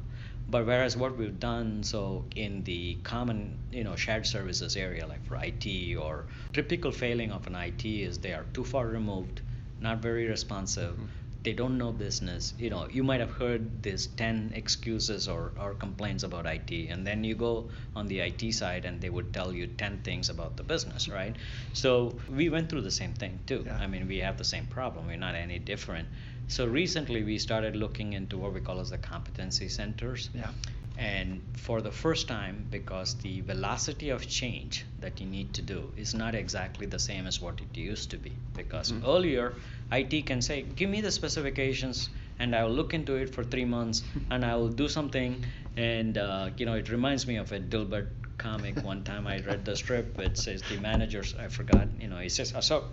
But 0.52 0.66
whereas 0.66 0.98
what 0.98 1.18
we've 1.18 1.40
done 1.40 1.82
so 1.84 2.26
in 2.36 2.64
the 2.64 2.96
common 3.04 3.58
you 3.72 3.86
know 3.86 3.96
shared 3.96 4.28
services 4.28 4.76
area 4.76 5.08
like 5.08 5.24
for 5.26 5.38
IT 5.42 5.96
or 5.96 6.26
typical 6.52 6.92
failing 6.92 7.32
of 7.32 7.48
an 7.48 7.56
IT 7.56 7.86
is 7.86 8.18
they 8.18 8.34
are 8.34 8.46
too 8.54 8.66
far 8.66 8.86
removed, 8.88 9.42
not 9.80 10.00
very 10.00 10.28
responsive. 10.28 10.96
Mm-hmm. 10.96 11.06
They 11.44 11.54
don't 11.54 11.78
know 11.80 11.92
business. 11.92 12.54
You 12.60 12.70
know, 12.70 12.88
you 12.92 13.04
might 13.04 13.20
have 13.20 13.32
heard 13.32 13.82
these 13.82 14.06
10 14.06 14.52
excuses 14.54 15.28
or, 15.28 15.54
or 15.60 15.74
complaints 15.74 16.24
about 16.24 16.46
IT, 16.46 16.72
and 16.90 17.08
then 17.08 17.24
you 17.24 17.34
go 17.34 17.72
on 17.96 18.08
the 18.08 18.20
IT 18.20 18.54
side 18.54 18.86
and 18.86 19.02
they 19.02 19.10
would 19.10 19.34
tell 19.34 19.52
you 19.52 19.66
10 19.66 20.02
things 20.04 20.30
about 20.30 20.56
the 20.58 20.64
business, 20.64 21.10
right? 21.10 21.36
So 21.74 22.14
we 22.30 22.50
went 22.50 22.70
through 22.70 22.82
the 22.82 22.92
same 22.92 23.14
thing 23.14 23.40
too. 23.48 23.64
Yeah. 23.66 23.76
I 23.78 23.88
mean, 23.88 24.08
we 24.08 24.20
have 24.20 24.38
the 24.38 24.44
same 24.44 24.68
problem. 24.68 25.08
We're 25.08 25.18
not 25.18 25.34
any 25.34 25.58
different. 25.58 26.08
So 26.52 26.66
recently 26.66 27.24
we 27.24 27.38
started 27.38 27.78
looking 27.78 28.12
into 28.12 28.38
what 28.38 28.54
we 28.54 28.60
call 28.60 28.82
as 28.82 28.90
the 28.90 28.98
competency 28.98 29.70
centers. 29.70 30.30
Yeah. 30.36 30.50
And 30.98 31.42
for 31.54 31.82
the 31.82 31.92
first 31.92 32.28
time, 32.28 32.66
because 32.70 33.16
the 33.16 33.40
velocity 33.40 34.10
of 34.10 34.28
change 34.28 34.84
that 35.00 35.22
you 35.22 35.28
need 35.28 35.54
to 35.54 35.62
do 35.62 35.90
is 35.96 36.14
not 36.14 36.36
exactly 36.36 36.86
the 36.88 37.00
same 37.00 37.26
as 37.26 37.40
what 37.40 37.62
it 37.62 37.78
used 37.78 38.12
to 38.12 38.18
be. 38.18 38.34
Because 38.54 38.92
mm-hmm. 38.92 39.06
earlier, 39.06 39.54
IT 39.94 40.26
can 40.26 40.42
say, 40.42 40.64
give 40.76 40.90
me 40.90 41.00
the 41.00 41.12
specifications 41.12 42.10
and 42.38 42.54
I 42.54 42.66
will 42.66 42.74
look 42.74 42.94
into 42.94 43.16
it 43.16 43.34
for 43.34 43.46
three 43.46 43.64
months 43.64 44.04
and 44.30 44.44
I 44.44 44.58
will 44.58 44.68
do 44.84 44.90
something. 44.90 45.46
And, 45.78 46.18
uh, 46.18 46.50
you 46.58 46.66
know, 46.66 46.74
it 46.74 46.90
reminds 46.90 47.26
me 47.26 47.38
of 47.38 47.54
a 47.54 47.62
Dilbert 47.62 48.10
comic 48.42 48.84
one 48.84 49.04
time 49.04 49.28
I 49.28 49.40
read 49.40 49.64
the 49.64 49.76
strip. 49.76 50.20
It 50.20 50.38
says 50.38 50.64
the 50.64 50.78
managers 50.78 51.36
I 51.40 51.48
forgot. 51.48 51.88
You 52.00 52.08
know, 52.08 52.18
he 52.18 52.30
says, 52.30 52.54
"So 52.62 52.86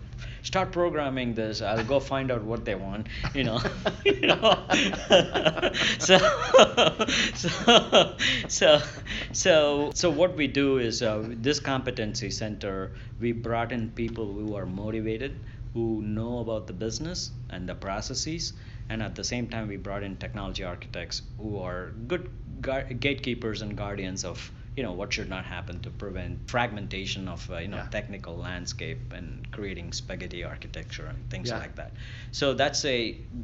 start 0.42 0.72
programming 0.72 1.34
this. 1.34 1.62
I'll 1.62 1.84
go 1.84 2.00
find 2.00 2.30
out 2.30 2.44
what 2.44 2.64
they 2.66 2.74
want." 2.74 3.08
You 3.34 3.44
know, 3.44 3.60
you 4.04 4.26
know. 4.26 4.66
so, 5.98 6.18
so, 7.34 8.16
so, 8.48 8.82
so, 9.32 9.90
so 9.94 10.10
what 10.10 10.36
we 10.36 10.46
do 10.46 10.78
is 10.78 11.02
uh, 11.02 11.24
this 11.48 11.60
competency 11.60 12.30
center. 12.30 12.92
We 13.18 13.32
brought 13.32 13.72
in 13.72 13.90
people 13.90 14.32
who 14.32 14.54
are 14.54 14.66
motivated, 14.66 15.40
who 15.72 16.02
know 16.02 16.40
about 16.40 16.66
the 16.66 16.74
business 16.74 17.30
and 17.48 17.68
the 17.68 17.74
processes, 17.74 18.52
and 18.90 19.02
at 19.02 19.14
the 19.14 19.24
same 19.24 19.48
time 19.48 19.68
we 19.68 19.76
brought 19.76 20.02
in 20.02 20.16
technology 20.16 20.64
architects 20.64 21.22
who 21.38 21.58
are 21.58 21.90
good 22.06 22.30
gatekeepers 23.00 23.62
and 23.62 23.76
guardians 23.76 24.24
of 24.24 24.52
you 24.78 24.84
know 24.84 24.92
what 24.92 25.12
should 25.12 25.28
not 25.28 25.44
happen 25.44 25.80
to 25.80 25.90
prevent 25.90 26.38
fragmentation 26.48 27.26
of 27.26 27.50
uh, 27.50 27.56
you 27.58 27.66
know 27.66 27.78
yeah. 27.78 27.88
technical 27.88 28.36
landscape 28.36 29.12
and 29.12 29.50
creating 29.50 29.92
spaghetti 29.92 30.44
architecture 30.44 31.06
and 31.06 31.18
things 31.30 31.48
yeah. 31.48 31.58
like 31.58 31.74
that 31.74 31.90
so 32.30 32.54
that's 32.54 32.84
a 32.84 32.98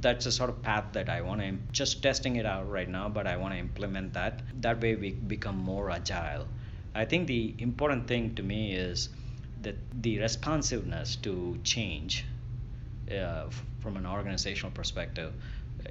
that's 0.05 0.27
a 0.27 0.33
sort 0.39 0.49
of 0.49 0.63
path 0.63 0.85
that 0.93 1.09
i 1.09 1.21
want 1.21 1.41
to 1.41 1.51
just 1.73 2.01
testing 2.05 2.37
it 2.37 2.47
out 2.47 2.71
right 2.71 2.89
now 2.89 3.09
but 3.09 3.27
i 3.27 3.37
want 3.37 3.53
to 3.53 3.59
implement 3.59 4.13
that 4.13 4.43
that 4.61 4.81
way 4.81 4.95
we 4.95 5.11
become 5.35 5.59
more 5.73 5.91
agile 5.91 6.47
i 6.95 7.05
think 7.05 7.27
the 7.27 7.43
important 7.59 8.07
thing 8.07 8.33
to 8.37 8.45
me 8.53 8.63
is 8.73 9.09
that 9.63 9.77
the 10.03 10.15
responsiveness 10.21 11.17
to 11.17 11.59
change 11.65 12.25
uh, 13.11 13.47
from 13.81 13.97
an 13.97 14.07
organizational 14.07 14.71
perspective 14.71 15.33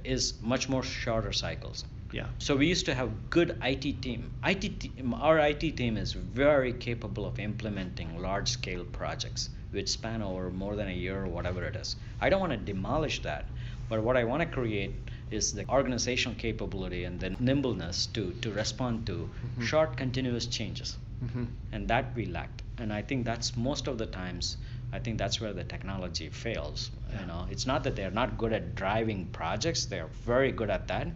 is 0.04 0.34
much 0.40 0.70
more 0.70 0.82
shorter 0.82 1.32
cycles 1.32 1.84
yeah. 2.14 2.26
So 2.38 2.54
we 2.54 2.68
used 2.68 2.86
to 2.86 2.94
have 2.94 3.10
good 3.28 3.58
IT 3.60 4.00
team. 4.00 4.30
IT 4.44 4.80
team, 4.80 5.14
our 5.14 5.38
IT 5.40 5.76
team 5.76 5.96
is 5.96 6.12
very 6.12 6.72
capable 6.72 7.26
of 7.26 7.40
implementing 7.40 8.22
large 8.22 8.48
scale 8.48 8.84
projects 8.84 9.50
which 9.72 9.88
span 9.88 10.22
over 10.22 10.50
more 10.50 10.76
than 10.76 10.86
a 10.86 10.92
year 10.92 11.24
or 11.24 11.26
whatever 11.26 11.64
it 11.64 11.74
is. 11.74 11.96
I 12.20 12.28
don't 12.28 12.38
want 12.38 12.52
to 12.52 12.56
demolish 12.56 13.22
that, 13.22 13.46
but 13.88 14.04
what 14.04 14.16
I 14.16 14.22
want 14.22 14.42
to 14.42 14.46
create 14.46 14.94
is 15.32 15.52
the 15.52 15.68
organizational 15.68 16.38
capability 16.38 17.02
and 17.02 17.18
the 17.18 17.30
nimbleness 17.40 18.06
to 18.14 18.30
to 18.42 18.52
respond 18.52 19.06
to 19.08 19.16
mm-hmm. 19.16 19.64
short 19.64 19.96
continuous 19.96 20.46
changes. 20.46 20.96
Mm-hmm. 21.24 21.44
And 21.72 21.88
that 21.88 22.14
we 22.14 22.26
lacked. 22.26 22.62
And 22.78 22.92
I 22.92 23.02
think 23.02 23.24
that's 23.24 23.56
most 23.56 23.88
of 23.88 23.98
the 23.98 24.06
times 24.06 24.56
I 24.92 25.00
think 25.00 25.18
that's 25.18 25.40
where 25.40 25.52
the 25.52 25.64
technology 25.64 26.28
fails. 26.28 26.90
Yeah. 26.90 27.20
You 27.20 27.26
know, 27.26 27.46
it's 27.50 27.66
not 27.66 27.82
that 27.84 27.96
they're 27.96 28.18
not 28.22 28.38
good 28.38 28.52
at 28.52 28.76
driving 28.76 29.26
projects; 29.40 29.86
they're 29.86 30.12
very 30.32 30.52
good 30.52 30.70
at 30.70 30.86
that 30.86 31.08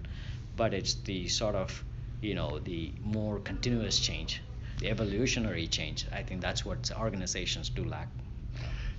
but 0.59 0.75
it's 0.75 0.95
the 1.11 1.29
sort 1.29 1.55
of 1.55 1.85
you 2.21 2.35
know 2.35 2.59
the 2.59 2.93
more 3.03 3.39
continuous 3.39 3.99
change 3.99 4.43
the 4.81 4.91
evolutionary 4.91 5.67
change 5.67 6.07
i 6.13 6.23
think 6.23 6.41
that's 6.43 6.65
what 6.67 6.91
organizations 6.99 7.71
do 7.71 7.85
lack 7.85 8.09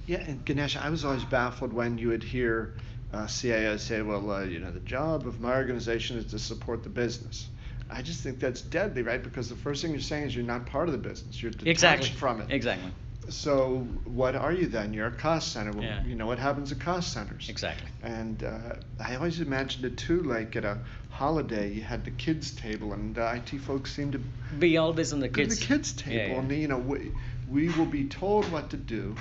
yeah 0.08 0.24
and 0.28 0.44
ganesh 0.46 0.76
i 0.78 0.90
was 0.90 1.06
always 1.06 1.26
baffled 1.26 1.74
when 1.74 1.98
you 1.98 2.08
would 2.08 2.24
hear 2.24 2.74
uh, 3.12 3.26
CIOs 3.26 3.80
say 3.80 4.02
well 4.02 4.32
uh, 4.32 4.44
you 4.44 4.60
know 4.60 4.72
the 4.72 4.86
job 4.96 5.28
of 5.28 5.40
my 5.40 5.56
organization 5.56 6.18
is 6.18 6.26
to 6.26 6.40
support 6.40 6.84
the 6.84 6.90
business 6.90 7.50
I 7.92 8.04
just 8.04 8.22
think 8.22 8.40
that's 8.40 8.62
deadly, 8.62 9.02
right? 9.02 9.22
Because 9.22 9.50
the 9.50 9.56
first 9.56 9.82
thing 9.82 9.92
you're 9.92 10.00
saying 10.00 10.28
is 10.28 10.36
you're 10.36 10.46
not 10.46 10.68
part 10.68 10.88
of 10.88 10.92
the 10.92 11.00
business. 11.00 11.42
You're 11.42 11.52
detached 11.52 11.68
exactly. 11.68 12.10
from 12.10 12.42
it. 12.42 12.52
Exactly. 12.52 12.92
So 13.30 13.88
what 14.06 14.36
are 14.36 14.52
you 14.52 14.68
then? 14.68 14.94
You're 14.94 15.08
a 15.08 15.12
cost 15.12 15.54
center. 15.54 15.72
Well, 15.72 15.84
yeah. 15.84 16.04
You 16.06 16.16
know 16.16 16.28
what 16.28 16.40
happens 16.40 16.72
at 16.72 16.80
cost 16.80 17.14
centers. 17.14 17.50
Exactly. 17.50 17.90
And 18.04 18.44
uh, 18.44 18.76
I 19.00 19.16
always 19.16 19.40
imagined 19.40 19.86
it 19.86 19.98
too, 19.98 20.24
like 20.24 20.56
at 20.56 20.66
a 20.66 20.80
holiday, 21.10 21.72
you 21.72 21.82
had 21.82 22.06
the 22.06 22.12
kids 22.12 22.52
table, 22.52 22.94
and 22.94 23.16
the 23.16 23.36
IT 23.36 23.60
folks 23.62 23.94
seem 23.94 24.12
to 24.12 24.20
be 24.58 24.78
always 24.78 25.14
on 25.14 25.20
the 25.20 25.30
kids. 25.30 25.60
the 25.60 25.66
kids 25.66 25.92
table, 25.94 26.16
yeah, 26.16 26.28
yeah. 26.28 26.40
and 26.40 26.52
you 26.52 26.68
know 26.68 26.78
we, 26.78 27.12
we 27.50 27.70
will 27.70 27.86
be 27.86 28.06
told 28.06 28.50
what 28.52 28.70
to 28.70 28.78
do 28.78 29.16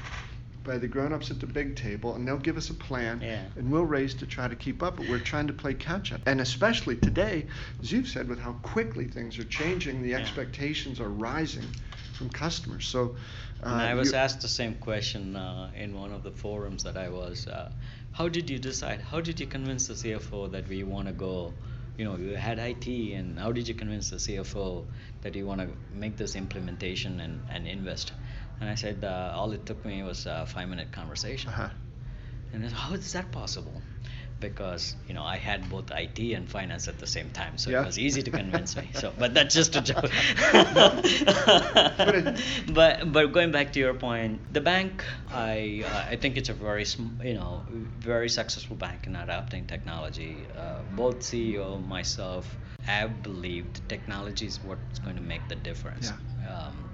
by 0.64 0.76
the 0.76 0.86
grown-ups 0.86 1.30
at 1.30 1.40
the 1.40 1.46
big 1.46 1.76
table 1.76 2.14
and 2.14 2.28
they'll 2.28 2.36
give 2.36 2.58
us 2.58 2.68
a 2.68 2.74
plan 2.74 3.20
yeah. 3.22 3.42
and 3.56 3.72
we'll 3.72 3.86
race 3.86 4.12
to 4.12 4.26
try 4.26 4.46
to 4.46 4.54
keep 4.54 4.82
up 4.82 4.96
but 4.96 5.08
we're 5.08 5.18
trying 5.18 5.46
to 5.46 5.52
play 5.54 5.72
catch 5.72 6.12
up 6.12 6.20
and 6.26 6.42
especially 6.42 6.94
today 6.96 7.46
as 7.80 7.90
you've 7.90 8.06
said 8.06 8.28
with 8.28 8.38
how 8.38 8.52
quickly 8.62 9.06
things 9.06 9.38
are 9.38 9.44
changing 9.44 10.02
the 10.02 10.14
expectations 10.14 11.00
are 11.00 11.08
rising 11.08 11.64
from 12.18 12.28
customers 12.28 12.86
so 12.86 13.14
uh, 13.62 13.70
and 13.70 13.82
I 13.82 13.94
was 13.94 14.12
asked 14.12 14.40
the 14.40 14.48
same 14.48 14.74
question 14.74 15.34
uh, 15.34 15.70
in 15.74 15.92
one 15.92 16.12
of 16.12 16.22
the 16.22 16.30
forums 16.30 16.84
that 16.84 16.96
I 16.96 17.08
was. 17.08 17.48
Uh, 17.48 17.72
how 18.12 18.28
did 18.28 18.48
you 18.48 18.58
decide? 18.58 19.00
How 19.00 19.20
did 19.20 19.40
you 19.40 19.46
convince 19.46 19.88
the 19.88 19.94
CFO 19.94 20.52
that 20.52 20.68
we 20.68 20.84
want 20.84 21.08
to 21.08 21.12
go? 21.12 21.52
You 21.96 22.04
know, 22.04 22.16
you 22.16 22.36
had 22.36 22.60
IT, 22.60 22.86
and 22.86 23.36
how 23.36 23.50
did 23.50 23.66
you 23.66 23.74
convince 23.74 24.10
the 24.10 24.16
CFO 24.16 24.84
that 25.22 25.34
you 25.34 25.44
want 25.44 25.60
to 25.60 25.68
make 25.92 26.16
this 26.16 26.36
implementation 26.36 27.18
and, 27.18 27.40
and 27.50 27.66
invest? 27.66 28.12
And 28.60 28.70
I 28.70 28.76
said, 28.76 29.02
uh, 29.02 29.32
all 29.34 29.50
it 29.50 29.66
took 29.66 29.84
me 29.84 30.04
was 30.04 30.26
a 30.26 30.46
five 30.46 30.68
minute 30.68 30.92
conversation. 30.92 31.50
Uh-huh. 31.50 31.70
And 32.52 32.62
said, 32.62 32.72
how 32.72 32.94
is 32.94 33.12
that 33.12 33.32
possible? 33.32 33.82
Because 34.40 34.96
you 35.06 35.14
know 35.14 35.22
I 35.22 35.36
had 35.36 35.68
both 35.68 35.90
IT 35.90 36.18
and 36.18 36.48
finance 36.48 36.88
at 36.88 36.98
the 36.98 37.06
same 37.06 37.30
time, 37.30 37.58
so 37.58 37.70
yeah. 37.70 37.82
it 37.82 37.86
was 37.86 37.98
easy 37.98 38.22
to 38.22 38.30
convince 38.30 38.76
me. 38.76 38.88
So, 38.94 39.12
but 39.18 39.34
that's 39.34 39.54
just 39.54 39.76
a 39.76 39.80
joke. 39.80 40.10
but 42.74 43.12
but 43.12 43.32
going 43.32 43.52
back 43.52 43.72
to 43.72 43.80
your 43.80 43.94
point, 43.94 44.40
the 44.52 44.60
bank, 44.60 45.04
I 45.32 45.84
uh, 45.86 46.12
I 46.12 46.16
think 46.16 46.36
it's 46.36 46.48
a 46.48 46.54
very 46.54 46.86
you 47.24 47.34
know 47.34 47.62
very 47.98 48.28
successful 48.28 48.76
bank 48.76 49.06
in 49.06 49.16
adapting 49.16 49.66
technology. 49.66 50.46
Uh, 50.56 50.82
both 50.94 51.20
CEO 51.20 51.86
myself 51.86 52.56
have 52.82 53.22
believed 53.22 53.80
technology 53.88 54.46
is 54.46 54.62
what's 54.64 54.98
going 54.98 55.16
to 55.16 55.22
make 55.22 55.46
the 55.48 55.56
difference. 55.56 56.10
Yeah. 56.10 56.54
Um, 56.54 56.87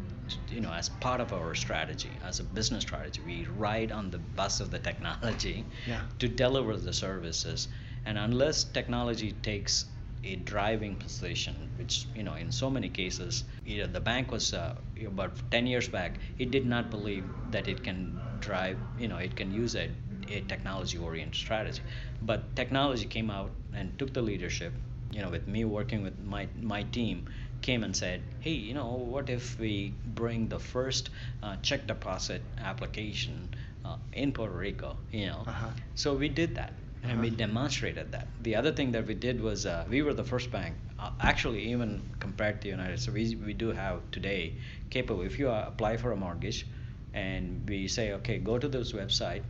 you 0.48 0.60
know 0.60 0.72
as 0.72 0.88
part 0.88 1.20
of 1.20 1.32
our 1.32 1.54
strategy 1.54 2.18
as 2.22 2.40
a 2.40 2.44
business 2.44 2.82
strategy 2.82 3.20
we 3.24 3.46
ride 3.56 3.92
on 3.92 4.10
the 4.10 4.18
bus 4.18 4.60
of 4.60 4.70
the 4.70 4.78
technology 4.78 5.64
yeah. 5.87 6.00
to 6.18 6.28
deliver 6.28 6.76
the 6.76 6.92
services 6.92 7.68
and 8.06 8.18
unless 8.18 8.64
technology 8.64 9.32
takes 9.32 9.87
a 10.24 10.37
driving 10.37 10.96
position 10.96 11.54
which 11.76 12.06
you 12.14 12.22
know 12.22 12.34
in 12.34 12.50
so 12.50 12.70
many 12.70 12.88
cases 12.88 13.44
you 13.64 13.82
know, 13.82 13.87
the 13.87 14.00
bank 14.00 14.30
was 14.30 14.54
uh, 14.54 14.74
about 15.06 15.32
10 15.50 15.66
years 15.66 15.88
back 15.88 16.18
it 16.38 16.50
did 16.50 16.64
not 16.64 16.90
believe 16.90 17.24
that 17.50 17.68
it 17.68 17.82
can 17.82 18.18
drive 18.40 18.78
you 18.96 19.08
know 19.08 19.18
it 19.18 19.37
can 19.37 19.50
use 19.50 19.74
a, 19.76 19.90
a 20.28 20.40
technology 20.42 20.96
oriented 20.96 21.34
strategy 21.34 21.82
but 22.22 22.54
technology 22.56 23.04
came 23.04 23.30
out 23.30 23.50
and 23.74 23.98
took 23.98 24.14
the 24.14 24.22
leadership 24.22 24.72
you 25.10 25.20
know 25.20 25.28
with 25.28 25.46
me 25.46 25.64
working 25.64 26.02
with 26.02 26.18
my 26.24 26.48
my 26.60 26.82
team 26.84 27.26
came 27.64 27.83
and 27.83 27.96
said, 27.96 28.20
hey, 28.40 28.53
you 28.53 28.74
know, 28.74 28.92
what 29.14 29.31
if 29.31 29.59
we 29.59 29.94
bring 30.14 30.48
the 30.48 30.59
first 30.59 31.09
uh, 31.42 31.57
check 31.62 31.87
deposit 31.87 32.42
application 32.59 33.48
uh, 33.87 33.96
in 34.12 34.33
Puerto 34.33 34.55
Rico, 34.55 34.96
you 35.11 35.27
know? 35.27 35.42
Uh-huh. 35.46 35.70
So 35.94 36.14
we 36.14 36.29
did 36.29 36.55
that. 36.57 36.72
Uh-huh. 36.72 37.12
And 37.12 37.20
we 37.20 37.29
uh-huh. 37.29 37.37
demonstrated 37.37 38.12
that. 38.12 38.29
The 38.42 38.57
other 38.57 38.72
thing 38.72 38.92
that 38.92 39.07
we 39.07 39.14
did 39.14 39.40
was 39.40 39.64
uh, 39.64 39.85
we 39.88 40.03
were 40.03 40.12
the 40.12 40.24
first 40.24 40.50
bank, 40.50 40.74
uh, 40.98 41.11
actually, 41.20 41.62
even 41.72 42.03
compared 42.20 42.61
to 42.61 42.64
the 42.64 42.70
United. 42.70 43.00
So 43.00 43.12
we, 43.12 43.35
we 43.37 43.55
do 43.55 43.72
have 43.72 44.00
today 44.11 44.55
capable. 44.90 45.22
If 45.22 45.38
you 45.38 45.48
uh, 45.48 45.64
apply 45.66 45.96
for 45.96 46.12
a 46.12 46.16
mortgage, 46.16 46.66
and 47.14 47.66
we 47.68 47.88
say, 47.88 48.12
okay, 48.12 48.38
go 48.38 48.59
to 48.59 48.68
this 48.68 48.92
website, 48.92 49.42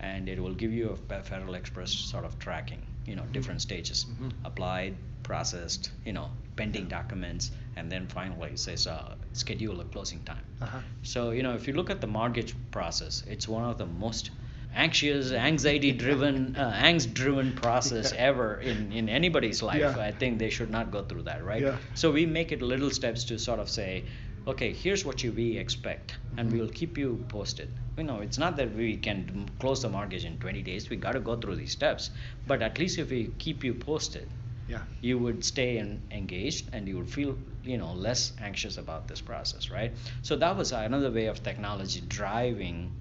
and 0.00 0.28
it 0.28 0.40
will 0.40 0.54
give 0.54 0.72
you 0.72 0.98
a 1.10 1.22
Federal 1.22 1.54
Express 1.54 1.92
sort 1.92 2.24
of 2.24 2.38
tracking. 2.38 2.82
You 3.06 3.16
know, 3.16 3.22
mm-hmm. 3.22 3.32
different 3.32 3.60
stages: 3.60 4.06
mm-hmm. 4.06 4.30
applied, 4.44 4.94
processed, 5.22 5.90
you 6.06 6.12
know, 6.12 6.30
pending 6.56 6.88
documents, 6.88 7.50
and 7.76 7.90
then 7.90 8.06
finally 8.06 8.50
it 8.50 8.58
says 8.58 8.86
uh, 8.86 9.14
schedule 9.32 9.80
a 9.80 9.84
closing 9.84 10.22
time. 10.24 10.44
Uh-huh. 10.60 10.78
So 11.02 11.30
you 11.30 11.42
know, 11.42 11.54
if 11.54 11.66
you 11.66 11.74
look 11.74 11.90
at 11.90 12.00
the 12.00 12.06
mortgage 12.06 12.54
process, 12.70 13.24
it's 13.28 13.48
one 13.48 13.64
of 13.64 13.78
the 13.78 13.86
most 13.86 14.30
anxious, 14.74 15.32
anxiety-driven, 15.32 16.56
uh, 16.58 16.72
angst-driven 16.82 17.52
process 17.54 18.12
yeah. 18.12 18.20
ever 18.20 18.60
in, 18.60 18.92
in 18.92 19.08
anybody's 19.08 19.62
life. 19.62 19.80
Yeah. 19.80 19.98
I 19.98 20.12
think 20.12 20.38
they 20.38 20.50
should 20.50 20.70
not 20.70 20.90
go 20.90 21.02
through 21.02 21.22
that, 21.22 21.44
right? 21.44 21.62
Yeah. 21.62 21.76
So 21.94 22.10
we 22.10 22.26
make 22.26 22.52
it 22.52 22.62
little 22.62 22.90
steps 22.90 23.24
to 23.24 23.38
sort 23.38 23.58
of 23.58 23.68
say, 23.68 24.04
okay, 24.46 24.72
here's 24.72 25.04
what 25.04 25.22
you 25.22 25.32
we 25.32 25.56
expect, 25.56 26.16
and 26.36 26.48
mm-hmm. 26.48 26.58
we'll 26.58 26.68
keep 26.68 26.96
you 26.96 27.24
posted. 27.28 27.68
You 27.98 28.04
know, 28.04 28.20
it's 28.20 28.38
not 28.38 28.56
that 28.56 28.74
we 28.74 28.96
can 28.96 29.48
close 29.58 29.82
the 29.82 29.88
mortgage 29.88 30.24
in 30.24 30.38
20 30.38 30.62
days. 30.62 30.88
We 30.88 30.96
got 30.96 31.12
to 31.12 31.20
go 31.20 31.36
through 31.36 31.56
these 31.56 31.72
steps, 31.72 32.10
but 32.46 32.62
at 32.62 32.78
least 32.78 32.98
if 32.98 33.10
we 33.10 33.32
keep 33.38 33.62
you 33.62 33.74
posted, 33.74 34.28
yeah. 34.70 34.82
you 35.00 35.18
would 35.18 35.44
stay 35.44 35.78
in, 35.78 36.00
engaged 36.10 36.68
and 36.72 36.88
you 36.88 36.96
would 36.96 37.10
feel 37.10 37.36
you 37.64 37.76
know 37.76 37.92
less 37.92 38.32
anxious 38.40 38.78
about 38.78 39.08
this 39.08 39.20
process 39.20 39.70
right? 39.70 39.92
So 40.22 40.36
that 40.36 40.56
was 40.56 40.72
another 40.72 41.10
way 41.10 41.26
of 41.26 41.42
technology 41.42 42.02
driving 42.08 42.92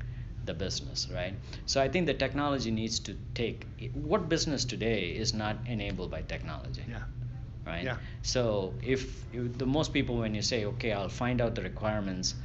the 0.46 0.54
business 0.54 1.08
right? 1.14 1.36
So 1.66 1.82
i 1.82 1.88
think 1.88 2.08
the 2.08 2.18
technology 2.26 2.72
needs 2.72 3.00
to 3.08 3.16
take 3.36 3.68
what 3.94 4.30
business 4.30 4.66
today 4.66 5.02
is 5.24 5.34
not 5.34 5.58
enabled 5.68 6.12
by 6.12 6.22
technology 6.22 6.86
yeah. 6.90 7.04
right? 7.68 7.84
Yeah. 7.84 7.98
so 8.22 8.74
if, 8.82 9.26
if 9.34 9.58
the 9.58 9.66
most 9.66 9.94
people 9.94 10.18
when 10.18 10.34
you 10.34 10.42
say 10.42 10.66
okay 10.72 10.92
i'll 10.94 11.16
find 11.24 11.42
out 11.42 11.56
the 11.56 11.62
requirements 11.62 12.36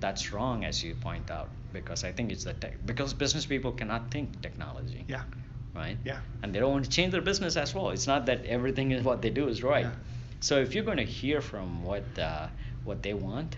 that's 0.00 0.32
wrong 0.32 0.64
as 0.64 0.82
you 0.84 0.94
point 0.94 1.30
out 1.30 1.48
because 1.72 2.04
i 2.04 2.12
think 2.12 2.32
it's 2.32 2.44
the 2.44 2.52
tech 2.52 2.74
because 2.84 3.14
business 3.14 3.46
people 3.46 3.72
cannot 3.72 4.10
think 4.10 4.42
technology. 4.42 5.04
Yeah 5.08 5.22
right? 5.74 5.98
Yeah. 6.04 6.20
And 6.42 6.54
they 6.54 6.60
don't 6.60 6.72
want 6.72 6.84
to 6.84 6.90
change 6.90 7.12
their 7.12 7.22
business 7.22 7.56
as 7.56 7.74
well. 7.74 7.90
It's 7.90 8.06
not 8.06 8.26
that 8.26 8.44
everything 8.46 8.92
is 8.92 9.02
what 9.02 9.22
they 9.22 9.30
do 9.30 9.48
is 9.48 9.62
right. 9.62 9.86
Yeah. 9.86 9.92
So 10.40 10.58
if 10.58 10.74
you're 10.74 10.84
going 10.84 10.98
to 10.98 11.04
hear 11.04 11.40
from 11.40 11.82
what 11.82 12.04
uh, 12.18 12.48
what 12.84 13.02
they 13.02 13.14
want, 13.14 13.56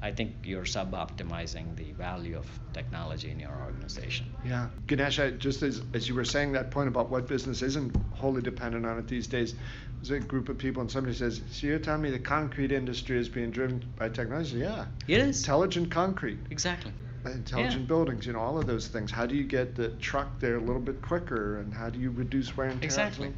I 0.00 0.12
think 0.12 0.34
you're 0.44 0.64
sub-optimizing 0.64 1.74
the 1.76 1.92
value 1.92 2.36
of 2.36 2.46
technology 2.72 3.30
in 3.30 3.40
your 3.40 3.50
organization. 3.64 4.26
Yeah, 4.44 4.68
Ganesh, 4.86 5.18
I, 5.18 5.30
just 5.30 5.62
as, 5.62 5.82
as 5.92 6.08
you 6.08 6.14
were 6.14 6.24
saying 6.24 6.52
that 6.52 6.70
point 6.70 6.88
about 6.88 7.10
what 7.10 7.26
business 7.26 7.62
isn't 7.62 7.96
wholly 8.12 8.42
dependent 8.42 8.86
on 8.86 8.98
it 8.98 9.08
these 9.08 9.26
days, 9.26 9.54
there's 9.96 10.10
a 10.10 10.24
group 10.24 10.48
of 10.48 10.56
people 10.56 10.82
and 10.82 10.90
somebody 10.90 11.16
says, 11.16 11.42
so 11.50 11.66
you're 11.66 11.80
telling 11.80 12.02
me 12.02 12.10
the 12.10 12.18
concrete 12.18 12.70
industry 12.70 13.18
is 13.18 13.28
being 13.28 13.50
driven 13.50 13.84
by 13.96 14.08
technology? 14.08 14.58
Yeah. 14.58 14.86
It 15.08 15.18
is. 15.18 15.40
Intelligent 15.40 15.90
concrete. 15.90 16.38
Exactly. 16.50 16.92
Intelligent 17.32 17.82
Yeah. 17.82 17.86
buildings, 17.88 18.26
you 18.26 18.32
know, 18.32 18.40
all 18.40 18.58
of 18.58 18.66
those 18.66 18.88
things. 18.88 19.10
How 19.10 19.26
do 19.26 19.34
you 19.34 19.44
get 19.44 19.74
the 19.74 19.88
truck 19.88 20.38
there 20.40 20.56
a 20.56 20.60
little 20.60 20.80
bit 20.82 21.00
quicker 21.02 21.60
and 21.60 21.72
how 21.72 21.90
do 21.90 21.98
you 21.98 22.10
reduce 22.10 22.56
wear 22.56 22.68
and 22.68 22.80
tear? 22.80 22.84
Exactly. 22.86 23.32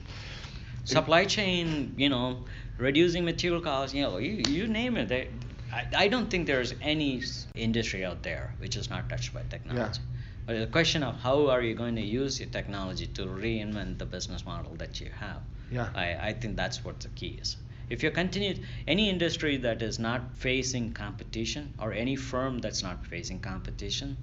Supply 0.85 1.24
chain, 1.24 1.94
you 1.96 2.09
know, 2.09 2.44
reducing 2.79 3.24
material 3.24 3.61
costs, 3.61 3.94
you 3.94 4.03
know, 4.03 4.18
you, 4.18 4.42
you 4.48 4.66
name 4.66 4.96
it. 4.96 5.09
They, 5.09 5.29
I, 5.72 5.87
I 6.05 6.09
don't 6.09 6.31
think 6.31 6.46
there's 6.46 6.74
any 6.81 7.22
industry 7.55 8.05
out 8.05 8.22
there 8.22 8.55
which 8.59 8.76
is 8.76 8.90
not 8.90 9.09
touched 9.09 9.33
by 9.35 9.42
technology. 9.48 10.00
Yeah. 10.00 10.07
But 10.46 10.59
the 10.59 10.66
question 10.66 11.03
of 11.03 11.16
how 11.16 11.48
are 11.48 11.62
you 11.62 11.74
going 11.74 11.96
to 11.96 12.03
use 12.03 12.40
your 12.40 12.48
technology 12.48 13.07
to 13.09 13.22
reinvent 13.26 13.98
the 13.98 14.07
business 14.07 14.44
model 14.44 14.74
that 14.76 15.00
you 15.00 15.11
have, 15.18 15.42
Yeah. 15.70 15.88
I, 15.94 16.16
I 16.29 16.33
think 16.33 16.57
that's 16.57 16.85
what 16.85 16.98
the 17.00 17.09
key 17.09 17.38
is. 17.40 17.57
If 17.90 18.05
you 18.05 18.11
continue, 18.12 18.55
any 18.87 19.11
industry 19.11 19.57
that 19.59 19.83
is 19.83 19.98
not 19.98 20.37
facing 20.37 20.92
competition 20.92 21.74
or 21.79 21.92
any 21.92 22.14
firm 22.16 22.61
that's 22.61 22.83
not 22.83 23.05
facing 23.05 23.40
competition, 23.40 24.16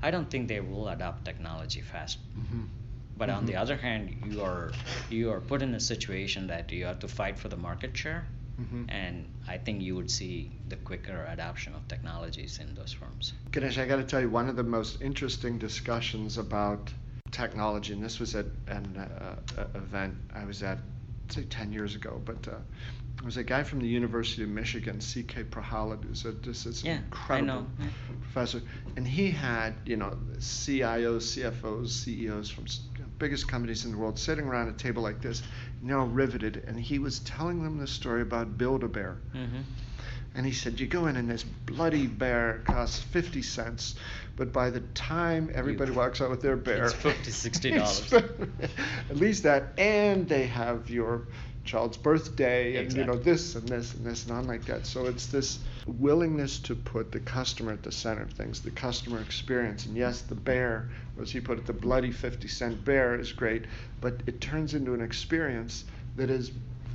I 0.00 0.10
don't 0.10 0.28
think 0.30 0.48
they 0.48 0.60
will 0.60 0.88
adopt 0.88 1.24
technology 1.24 1.82
fast. 1.82 2.18
Mhm. 2.36 2.68
But 3.14 3.28
on 3.28 3.44
the 3.44 3.52
Mhm. 3.52 3.60
other 3.60 3.76
hand, 3.76 4.16
you 4.24 4.42
are 4.42 4.72
you 5.10 5.30
are 5.30 5.40
put 5.40 5.60
in 5.60 5.74
a 5.74 5.80
situation 5.80 6.46
that 6.46 6.72
you 6.72 6.86
have 6.86 6.98
to 7.00 7.08
fight 7.08 7.38
for 7.38 7.50
the 7.50 7.56
market 7.58 7.94
share, 7.94 8.26
Mhm. 8.58 8.86
and 8.88 9.28
I 9.46 9.58
think 9.58 9.82
you 9.82 9.94
would 9.94 10.10
see 10.10 10.58
the 10.68 10.76
quicker 10.76 11.26
adoption 11.26 11.74
of 11.74 11.86
technologies 11.88 12.58
in 12.58 12.74
those 12.74 12.92
firms. 12.92 13.34
Ganesh, 13.50 13.76
I 13.76 13.86
got 13.86 13.96
to 13.96 14.04
tell 14.04 14.22
you, 14.22 14.30
one 14.30 14.48
of 14.48 14.56
the 14.56 14.68
most 14.78 15.02
interesting 15.02 15.58
discussions 15.58 16.38
about 16.38 16.90
technology, 17.30 17.92
and 17.92 18.02
this 18.02 18.18
was 18.18 18.34
at 18.34 18.46
an 18.68 18.96
uh, 18.96 19.36
uh, 19.58 19.66
event 19.74 20.16
I 20.32 20.44
was 20.46 20.62
at, 20.62 20.78
say, 21.28 21.42
10 21.44 21.72
years 21.72 21.94
ago, 21.94 22.20
but 22.24 22.46
uh, 22.48 22.52
there 23.18 23.24
was 23.26 23.36
a 23.36 23.44
guy 23.44 23.62
from 23.62 23.80
the 23.80 23.86
University 23.86 24.42
of 24.42 24.48
Michigan, 24.48 25.00
C.K. 25.00 25.44
Prahalad, 25.44 26.04
who's 26.04 26.24
a, 26.24 26.32
just 26.32 26.64
this 26.64 26.82
Yeah, 26.84 26.96
incredible. 26.96 27.68
Professor, 28.20 28.62
and 28.96 29.06
he 29.06 29.30
had, 29.30 29.74
you 29.84 29.96
know, 29.96 30.16
CIOs, 30.38 31.22
CFOs, 31.22 31.88
CEOs 31.90 32.50
from 32.50 32.64
s- 32.64 32.80
you 32.96 33.04
know, 33.04 33.10
biggest 33.18 33.46
companies 33.48 33.84
in 33.84 33.92
the 33.92 33.98
world 33.98 34.18
sitting 34.18 34.46
around 34.46 34.68
a 34.68 34.72
table 34.72 35.02
like 35.02 35.20
this, 35.20 35.42
you 35.82 35.88
know, 35.88 36.04
riveted, 36.04 36.64
and 36.66 36.78
he 36.80 36.98
was 36.98 37.20
telling 37.20 37.62
them 37.62 37.78
the 37.78 37.86
story 37.86 38.22
about 38.22 38.56
Build-A-Bear. 38.58 39.18
hmm 39.32 39.60
And 40.34 40.46
he 40.46 40.52
said, 40.52 40.80
You 40.80 40.86
go 40.86 41.06
in 41.06 41.16
and 41.16 41.28
this 41.28 41.42
bloody 41.44 42.06
bear 42.06 42.62
costs 42.64 43.00
50 43.00 43.42
cents, 43.42 43.94
but 44.36 44.52
by 44.52 44.70
the 44.70 44.80
time 44.94 45.50
everybody 45.54 45.90
walks 45.90 46.20
out 46.20 46.30
with 46.30 46.40
their 46.40 46.56
bear, 46.56 46.84
It's 46.84 46.94
50, 46.94 47.30
60 47.30 47.70
dollars. 47.70 48.12
at 49.10 49.16
least 49.16 49.42
that, 49.42 49.72
and 49.78 50.28
they 50.28 50.46
have 50.46 50.88
your 50.88 51.26
child's 51.64 51.96
birthday 51.96 52.76
and 52.76 52.92
you 52.92 53.04
know 53.04 53.14
this 53.14 53.54
and 53.54 53.68
this 53.68 53.94
and 53.94 54.04
this 54.04 54.26
and 54.26 54.36
on 54.36 54.46
like 54.46 54.64
that. 54.64 54.86
So 54.86 55.06
it's 55.06 55.26
this 55.26 55.60
willingness 55.86 56.58
to 56.60 56.74
put 56.74 57.12
the 57.12 57.20
customer 57.20 57.72
at 57.72 57.82
the 57.82 57.92
center 57.92 58.22
of 58.22 58.32
things, 58.32 58.60
the 58.60 58.70
customer 58.70 59.20
experience. 59.20 59.86
And 59.86 59.96
yes, 59.96 60.22
the 60.22 60.34
bear, 60.34 60.88
as 61.20 61.30
he 61.30 61.40
put 61.40 61.58
it, 61.58 61.66
the 61.66 61.72
bloody 61.72 62.10
50 62.10 62.48
cent 62.48 62.84
bear 62.84 63.18
is 63.18 63.32
great, 63.32 63.66
but 64.00 64.22
it 64.26 64.40
turns 64.40 64.74
into 64.74 64.94
an 64.94 65.00
experience 65.02 65.84
that 66.16 66.30
is 66.30 66.50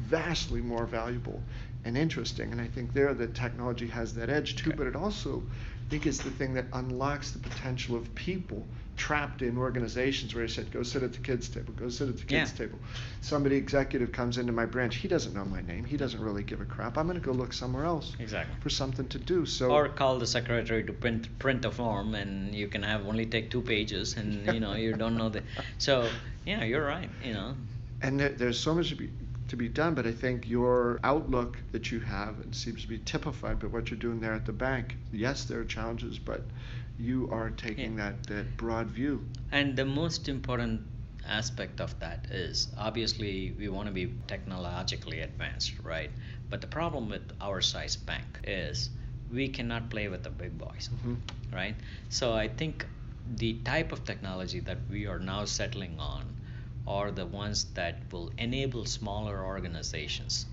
vastly 0.08 0.62
more 0.62 0.86
valuable 0.86 1.41
and 1.88 1.97
interesting. 1.97 2.52
And 2.52 2.62
I 2.62 2.67
think 2.67 2.93
there 2.93 3.13
the 3.13 3.28
technology 3.28 3.88
has 3.88 4.13
that 4.15 4.30
edge 4.30 4.56
too, 4.56 4.69
Okay. 4.69 4.78
but 4.78 4.88
it 4.88 4.95
also 4.95 5.41
I 5.41 5.89
think 5.89 6.06
is 6.06 6.19
the 6.19 6.30
thing 6.32 6.54
that 6.56 6.65
unlocks 6.73 7.32
the 7.32 7.39
potential 7.39 7.95
of 7.95 8.13
people 8.13 8.67
trapped 8.97 9.41
in 9.41 9.58
organizations 9.58 10.34
where 10.34 10.43
you 10.43 10.47
said, 10.50 10.69
go 10.71 10.84
sit 10.84 11.02
at 11.04 11.13
the 11.13 11.19
kids' 11.19 11.47
table, 11.47 11.71
go 11.78 11.88
sit 11.88 12.10
at 12.10 12.17
the 12.17 12.23
kids' 12.26 12.52
Yeah. 12.52 12.65
table. 12.65 12.80
Somebody 13.21 13.56
executive 13.56 14.12
comes 14.12 14.38
into 14.38 14.52
my 14.52 14.65
branch, 14.65 14.95
he 14.97 15.08
doesn't 15.08 15.34
know 15.34 15.45
my 15.45 15.62
name, 15.62 15.86
he 15.86 15.95
doesn't 15.95 16.19
really 16.19 16.43
give 16.43 16.60
a 16.60 16.65
crap. 16.65 16.97
I'm 16.97 17.08
gonna 17.08 17.19
go 17.21 17.32
look 17.32 17.54
somewhere 17.54 17.86
else 17.86 18.15
Exactly. 18.19 18.56
for 18.60 18.69
something 18.69 19.08
to 19.10 19.19
do. 19.19 19.45
So 19.45 19.69
Or 19.71 19.88
call 19.88 20.19
the 20.19 20.28
secretary 20.28 20.84
to 20.84 20.93
print 20.93 21.39
print 21.39 21.63
a 21.63 21.71
form, 21.71 22.15
and 22.15 22.54
you 22.54 22.67
can 22.67 22.84
have 22.84 23.06
only 23.08 23.26
take 23.26 23.50
two 23.50 23.62
pages, 23.62 24.17
and 24.17 24.45
you 24.54 24.60
know 24.60 24.73
you 24.73 24.93
don't 24.93 25.15
know 25.15 25.30
the. 25.30 25.43
So 25.78 26.10
yeah, 26.45 26.63
you're 26.65 26.86
right. 26.86 27.10
You 27.23 27.34
know. 27.34 27.56
and 28.02 28.19
there, 28.19 28.30
there's 28.30 28.60
so 28.60 28.76
much 28.76 28.93
to 29.48 29.56
be 29.56 29.68
done 29.70 29.94
but 29.94 30.06
i 30.06 30.12
think 30.12 30.48
your 30.48 31.00
outlook 31.04 31.58
that 31.72 31.92
you 31.92 32.00
have 32.00 32.40
it 32.40 32.54
seems 32.56 32.82
to 32.82 32.88
be 32.88 32.98
typified 33.00 33.60
by 33.60 33.68
what 33.68 33.90
you're 33.90 34.00
doing 34.00 34.20
there 34.20 34.34
at 34.34 34.46
the 34.46 34.52
bank 34.54 34.96
yes 35.12 35.46
there 35.46 35.60
are 35.60 35.66
challenges 35.66 36.20
but 36.20 36.44
you 36.98 37.30
are 37.32 37.50
taking 37.52 37.98
Yeah. 37.98 38.12
that 38.12 38.24
that 38.28 38.58
broad 38.58 38.88
view 38.88 39.26
And 39.52 39.76
the 39.76 39.86
most 39.86 40.28
important 40.30 40.82
aspect 41.28 41.82
of 41.82 41.98
that 42.00 42.28
is 42.32 42.68
obviously 42.78 43.54
we 43.58 43.70
want 43.70 43.88
to 43.88 43.94
be 43.94 44.14
technologically 44.28 45.20
advanced, 45.22 45.74
right? 45.84 46.12
But 46.50 46.62
the 46.62 46.68
problem 46.68 47.10
with 47.10 47.32
our 47.42 47.62
size 47.62 47.96
bank 47.98 48.40
is 48.44 48.90
we 49.30 49.48
cannot 49.50 49.90
play 49.90 50.08
with 50.08 50.24
the 50.24 50.30
big 50.30 50.58
boys, 50.58 50.90
Mhm. 50.94 51.18
right? 51.52 51.76
So 52.10 52.34
I 52.34 52.48
think 52.48 52.86
the 53.36 53.54
type 53.66 53.92
of 53.92 54.04
technology 54.06 54.60
that 54.62 54.80
we 54.90 55.06
are 55.08 55.20
now 55.20 55.46
settling 55.46 56.00
on 56.00 56.24
are 56.88 57.12
the 57.12 57.26
ones 57.26 57.65
that 57.76 58.02
will 58.12 58.32
enable 58.38 58.86
smaller 58.86 59.43
organizations 59.45 60.45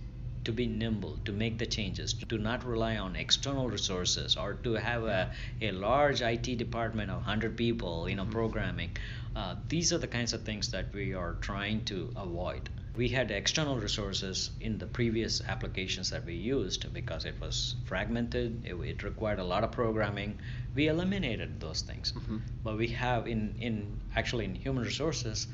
to 0.44 0.52
be 0.52 0.66
nimble, 0.66 1.16
to 1.24 1.32
make 1.32 1.56
the 1.58 1.66
changes, 1.66 2.12
to 2.12 2.36
not 2.36 2.64
rely 2.66 2.96
on 2.98 3.16
external 3.16 3.70
resources, 3.70 4.36
or 4.36 4.54
to 4.54 4.74
have 4.74 5.04
a, 5.04 5.30
a 5.62 5.70
large 5.72 6.20
IT 6.20 6.56
department 6.56 7.10
of 7.10 7.16
100 7.16 7.56
people, 7.56 8.08
you 8.08 8.14
know, 8.16 8.26
Mhm. 8.26 8.32
programming. 8.32 8.90
Uh, 9.34 9.56
these 9.68 9.92
are 9.92 9.98
the 9.98 10.06
kinds 10.06 10.32
of 10.34 10.42
things 10.42 10.68
that 10.70 10.92
we 10.92 11.14
are 11.14 11.34
trying 11.40 11.80
to 11.86 12.12
avoid. 12.16 12.68
We 12.94 13.08
had 13.08 13.30
external 13.30 13.78
resources 13.78 14.50
in 14.60 14.78
the 14.78 14.86
previous 14.86 15.40
applications 15.48 16.10
that 16.10 16.24
we 16.26 16.34
used 16.34 16.92
because 16.92 17.24
it 17.24 17.40
was 17.40 17.76
fragmented, 17.84 18.64
it, 18.66 18.74
it 18.74 19.02
required 19.02 19.38
a 19.38 19.44
lot 19.44 19.64
of 19.64 19.72
programming. 19.72 20.38
We 20.74 20.88
eliminated 20.88 21.58
those 21.58 21.80
things. 21.82 22.12
Mhm. 22.12 22.42
But 22.62 22.76
we 22.76 22.88
have 22.88 23.26
in, 23.26 23.54
in 23.58 23.96
actually 24.14 24.44
in 24.44 24.54
human 24.54 24.84
resources, 24.84 25.48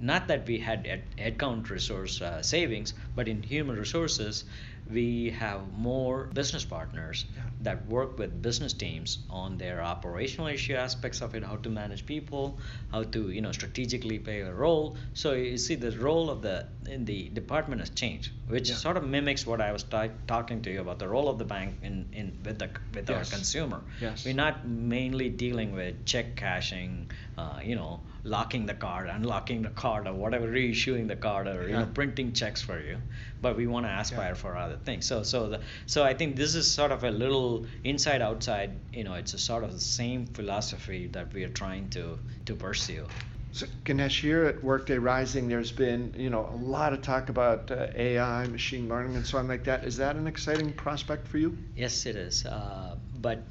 not 0.00 0.28
that 0.28 0.46
we 0.46 0.58
had 0.58 1.02
headcount 1.18 1.68
resource 1.70 2.20
uh, 2.22 2.42
savings, 2.42 2.94
but 3.14 3.28
in 3.28 3.42
human 3.42 3.76
resources, 3.76 4.44
we 4.90 5.28
have 5.30 5.60
more 5.76 6.30
business 6.32 6.64
partners 6.64 7.26
Yeah. 7.36 7.42
that 7.60 7.86
work 7.86 8.18
with 8.18 8.40
business 8.40 8.72
teams 8.72 9.18
on 9.28 9.58
their 9.58 9.82
operational 9.82 10.46
issue 10.46 10.74
aspects 10.74 11.20
of 11.20 11.34
it, 11.34 11.44
how 11.44 11.56
to 11.56 11.68
manage 11.68 12.06
people, 12.06 12.58
how 12.90 13.02
to 13.02 13.28
you 13.30 13.42
know 13.42 13.52
strategically 13.52 14.18
play 14.18 14.40
a 14.40 14.52
role. 14.54 14.96
So 15.12 15.32
you 15.32 15.58
see, 15.58 15.74
the 15.74 15.90
role 15.98 16.30
of 16.30 16.40
the 16.40 16.66
in 16.86 17.04
the 17.04 17.28
department 17.28 17.80
has 17.82 17.90
changed, 17.90 18.30
which 18.46 18.70
Yeah. 18.70 18.76
sort 18.76 18.96
of 18.96 19.04
mimics 19.04 19.46
what 19.46 19.60
I 19.60 19.72
was 19.72 19.82
ta- 19.82 20.08
talking 20.26 20.62
to 20.62 20.70
you 20.72 20.80
about 20.80 20.98
the 20.98 21.08
role 21.08 21.28
of 21.28 21.36
the 21.38 21.44
bank 21.44 21.74
in, 21.82 22.06
in 22.14 22.38
with 22.44 22.58
the 22.58 22.70
with 22.94 23.10
our 23.10 23.24
consumer. 23.24 23.82
Yes. 24.00 24.24
We're 24.24 24.32
not 24.46 24.66
mainly 24.66 25.28
dealing 25.28 25.72
with 25.74 26.06
check 26.06 26.34
cashing, 26.36 27.10
uh, 27.38 27.60
you 27.62 27.76
know, 27.76 28.00
locking 28.24 28.66
the 28.66 28.74
card, 28.74 29.08
unlocking 29.08 29.62
the 29.62 29.70
card, 29.70 30.06
or 30.08 30.12
whatever, 30.12 30.46
reissuing 30.48 31.06
the 31.06 31.16
card, 31.16 31.46
or 31.46 31.68
you 31.68 31.76
know, 31.76 31.88
printing 31.94 32.32
checks 32.32 32.60
for 32.60 32.80
you. 32.80 32.98
But 33.40 33.56
we 33.56 33.66
want 33.68 33.86
to 33.86 33.92
aspire 33.92 34.30
Yeah. 34.30 34.34
for 34.34 34.56
other 34.56 34.78
things. 34.84 35.06
So, 35.06 35.22
so, 35.22 35.48
the, 35.48 35.60
so 35.86 36.04
I 36.04 36.14
think 36.14 36.34
this 36.36 36.54
is 36.54 36.70
sort 36.70 36.90
of 36.90 37.04
a 37.04 37.10
little 37.10 37.66
inside 37.84 38.20
outside. 38.22 38.70
You 38.92 39.04
know, 39.04 39.14
it's 39.14 39.34
a 39.34 39.38
sort 39.38 39.62
of 39.64 39.72
the 39.72 39.80
same 39.80 40.26
philosophy 40.26 41.06
that 41.12 41.32
we 41.32 41.44
are 41.44 41.54
trying 41.62 41.88
to 41.90 42.18
to 42.46 42.54
pursue. 42.56 43.04
So, 43.52 43.66
Ganesh, 43.84 44.20
here 44.20 44.44
at 44.44 44.62
Workday 44.62 44.98
Rising, 44.98 45.48
there's 45.48 45.72
been 45.72 46.12
you 46.16 46.30
know 46.30 46.50
a 46.52 46.56
lot 46.56 46.92
of 46.92 47.00
talk 47.02 47.28
about 47.28 47.70
uh, 47.70 47.86
AI, 47.94 48.46
machine 48.48 48.88
learning, 48.88 49.16
and 49.16 49.24
so 49.24 49.38
on 49.38 49.48
like 49.48 49.64
that. 49.64 49.84
Is 49.84 49.96
that 49.96 50.16
an 50.16 50.26
exciting 50.26 50.72
prospect 50.72 51.26
for 51.28 51.38
you? 51.38 51.56
Yes, 51.76 52.04
it 52.06 52.16
is. 52.16 52.44
Uh, 52.44 52.96
but 53.20 53.46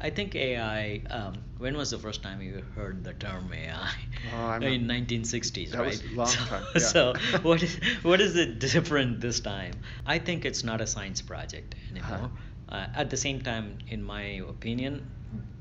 I 0.00 0.10
think 0.10 0.34
AI. 0.34 1.02
Um, 1.10 1.34
when 1.58 1.76
was 1.76 1.90
the 1.90 1.98
first 1.98 2.22
time 2.22 2.40
you 2.40 2.62
heard 2.74 3.04
the 3.04 3.12
term 3.12 3.52
AI? 3.52 3.90
Oh, 4.32 4.46
I'm 4.46 4.62
in 4.62 4.90
a- 4.90 4.94
1960s, 4.94 5.72
that 5.72 5.78
right? 5.78 5.86
was 5.86 6.04
long 6.12 6.26
so, 6.26 6.44
time, 6.44 6.64
yeah. 6.74 6.80
so 6.80 7.14
what 7.42 7.62
is 7.62 7.78
what 8.02 8.20
is 8.20 8.36
it 8.36 8.58
different 8.58 9.20
this 9.20 9.40
time? 9.40 9.74
I 10.06 10.18
think 10.18 10.44
it's 10.44 10.64
not 10.64 10.80
a 10.80 10.86
science 10.86 11.20
project 11.20 11.74
anymore. 11.90 12.10
Uh-huh. 12.12 12.28
Uh, 12.76 12.86
at 12.94 13.10
the 13.10 13.16
same 13.16 13.40
time, 13.40 13.78
in 13.88 14.02
my 14.02 14.22
opinion, 14.48 15.04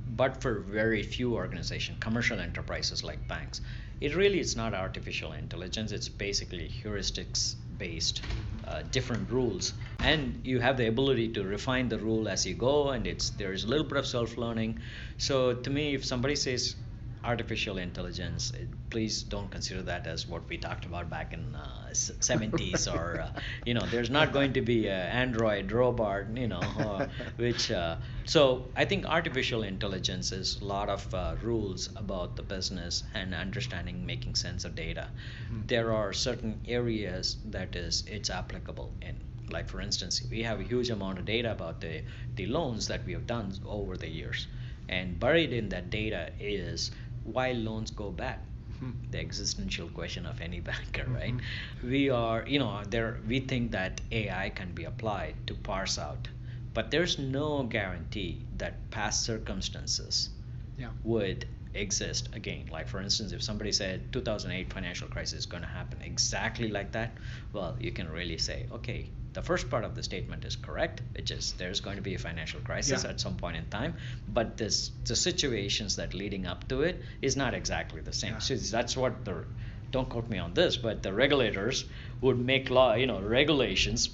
but 0.07 0.41
for 0.41 0.59
very 0.59 1.01
few 1.03 1.33
organizations, 1.35 1.97
commercial 1.99 2.39
enterprises 2.39 3.03
like 3.03 3.27
banks, 3.27 3.61
it 3.99 4.15
really 4.15 4.39
is 4.39 4.55
not 4.55 4.73
artificial 4.73 5.33
intelligence. 5.33 5.91
It's 5.91 6.07
basically 6.07 6.71
heuristics 6.83 7.55
based, 7.79 8.21
uh, 8.67 8.83
different 8.91 9.31
rules, 9.31 9.73
and 10.01 10.41
you 10.43 10.59
have 10.59 10.77
the 10.77 10.87
ability 10.87 11.29
to 11.33 11.43
refine 11.43 11.89
the 11.89 11.97
rule 11.97 12.29
as 12.29 12.45
you 12.45 12.53
go. 12.53 12.89
And 12.89 13.07
it's 13.07 13.31
there 13.31 13.53
is 13.53 13.63
a 13.63 13.67
little 13.67 13.87
bit 13.87 13.97
of 13.97 14.05
self 14.05 14.37
learning. 14.37 14.79
So 15.17 15.53
to 15.53 15.69
me, 15.71 15.95
if 15.95 16.05
somebody 16.05 16.35
says 16.35 16.75
artificial 17.23 17.77
intelligence, 17.77 18.51
it, 18.51 18.67
please 18.89 19.23
don't 19.23 19.51
consider 19.51 19.81
that 19.81 20.07
as 20.07 20.27
what 20.27 20.47
we 20.47 20.57
talked 20.57 20.85
about 20.85 21.09
back 21.09 21.33
in 21.33 21.53
uh, 21.53 21.89
70s 21.91 22.91
or, 22.93 23.21
uh, 23.21 23.39
you 23.65 23.73
know, 23.73 23.85
there's 23.87 24.09
not 24.09 24.31
going 24.31 24.53
to 24.53 24.61
be 24.61 24.87
an 24.87 25.07
Android 25.07 25.71
robot, 25.71 26.35
you 26.35 26.47
know, 26.47 26.59
uh, 26.59 27.07
which, 27.35 27.71
uh, 27.71 27.97
so 28.25 28.65
I 28.75 28.85
think 28.85 29.05
artificial 29.05 29.63
intelligence 29.63 30.31
is 30.31 30.61
a 30.61 30.65
lot 30.65 30.89
of 30.89 31.13
uh, 31.13 31.35
rules 31.41 31.89
about 31.95 32.35
the 32.35 32.43
business 32.43 33.03
and 33.13 33.33
understanding, 33.33 34.05
making 34.05 34.35
sense 34.35 34.63
of 34.63 34.75
data. 34.75 35.09
Mm-hmm. 35.45 35.67
There 35.67 35.93
are 35.93 36.13
certain 36.13 36.61
areas 36.67 37.37
that 37.45 37.75
is, 37.75 38.03
it's 38.07 38.29
applicable 38.29 38.93
in 39.01 39.15
like 39.51 39.67
for 39.67 39.81
instance 39.81 40.21
we 40.29 40.43
have 40.43 40.59
a 40.59 40.63
huge 40.63 40.91
amount 40.91 41.17
of 41.17 41.25
data 41.25 41.51
about 41.51 41.81
the, 41.81 42.03
the 42.35 42.45
loans 42.45 42.87
that 42.87 43.03
we 43.03 43.13
have 43.13 43.25
done 43.25 43.51
over 43.65 43.97
the 43.97 44.07
years 44.07 44.45
and 44.89 45.19
buried 45.19 45.53
in 45.53 45.69
that 45.69 45.89
data 45.89 46.31
is 46.39 46.91
why 47.23 47.51
loans 47.51 47.91
go 47.91 48.11
bad 48.11 48.39
mm-hmm. 48.73 48.91
the 49.11 49.19
existential 49.19 49.87
question 49.89 50.25
of 50.25 50.39
any 50.41 50.59
banker 50.69 51.05
right 51.09 51.33
mm-hmm. 51.35 51.89
we 51.89 52.09
are 52.09 52.45
you 52.47 52.59
know 52.59 52.81
there 52.89 53.19
we 53.27 53.39
think 53.39 53.71
that 53.71 54.01
ai 54.11 54.49
can 54.49 54.71
be 54.73 54.85
applied 54.85 55.35
to 55.47 55.53
parse 55.53 55.97
out 55.97 56.27
but 56.73 56.91
there's 56.91 57.17
no 57.19 57.63
guarantee 57.63 58.41
that 58.57 58.89
past 58.91 59.23
circumstances 59.23 60.29
yeah. 60.77 60.89
would 61.03 61.45
exist 61.73 62.29
again 62.33 62.65
like 62.71 62.87
for 62.87 62.99
instance 62.99 63.31
if 63.31 63.43
somebody 63.43 63.71
said 63.71 64.01
2008 64.11 64.73
financial 64.73 65.07
crisis 65.07 65.39
is 65.39 65.45
going 65.45 65.61
to 65.61 65.69
happen 65.69 65.99
exactly 66.01 66.67
like 66.67 66.91
that 66.91 67.11
well 67.53 67.75
you 67.79 67.91
can 67.91 68.09
really 68.09 68.37
say 68.37 68.65
okay 68.71 69.09
the 69.33 69.41
first 69.41 69.69
part 69.69 69.83
of 69.83 69.95
the 69.95 70.03
statement 70.03 70.43
is 70.45 70.55
correct, 70.55 71.01
which 71.15 71.31
is 71.31 71.53
there's 71.53 71.79
going 71.79 71.97
to 71.97 72.01
be 72.01 72.15
a 72.15 72.19
financial 72.19 72.59
crisis 72.61 73.03
yeah. 73.03 73.11
at 73.11 73.19
some 73.19 73.35
point 73.35 73.57
in 73.57 73.65
time, 73.67 73.95
but 74.27 74.57
this 74.57 74.91
the 75.05 75.15
situations 75.15 75.95
that 75.97 76.13
leading 76.13 76.45
up 76.47 76.67
to 76.69 76.81
it 76.81 77.01
is 77.21 77.35
not 77.35 77.53
exactly 77.53 78.01
the 78.01 78.13
same. 78.13 78.33
Yeah. 78.33 78.39
So 78.39 78.55
that's 78.55 78.97
what 78.97 79.25
the 79.25 79.45
don't 79.91 80.09
quote 80.09 80.29
me 80.29 80.37
on 80.37 80.53
this, 80.53 80.77
but 80.77 81.03
the 81.03 81.13
regulators 81.13 81.85
would 82.21 82.39
make 82.39 82.69
law, 82.69 82.93
you 82.93 83.07
know, 83.07 83.19
regulations 83.21 84.09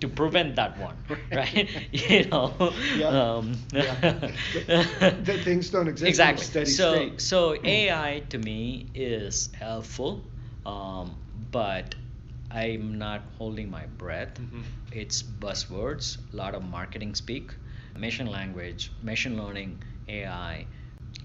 to 0.00 0.08
prevent 0.08 0.56
that 0.56 0.78
one, 0.78 0.96
right? 1.32 1.68
you 1.92 2.24
know, 2.26 2.72
yeah. 2.96 3.08
Um, 3.08 3.56
yeah. 3.72 3.94
that 4.66 5.40
things 5.42 5.70
don't 5.70 5.88
exist 5.88 6.08
exactly. 6.08 6.64
so, 6.66 6.94
state. 6.94 7.20
so. 7.20 7.56
AI 7.64 8.22
to 8.30 8.38
me 8.38 8.86
is 8.94 9.48
helpful, 9.58 10.24
um, 10.64 11.16
but 11.50 11.94
I'm 12.56 12.98
not 12.98 13.22
holding 13.36 13.70
my 13.70 13.84
breath. 13.98 14.40
Mm-hmm. 14.40 14.62
It's 14.92 15.22
buzzwords, 15.22 16.16
a 16.32 16.36
lot 16.36 16.54
of 16.54 16.62
marketing 16.64 17.14
speak, 17.14 17.52
machine 17.98 18.26
language, 18.26 18.92
machine 19.02 19.36
learning, 19.36 19.82
AI. 20.08 20.66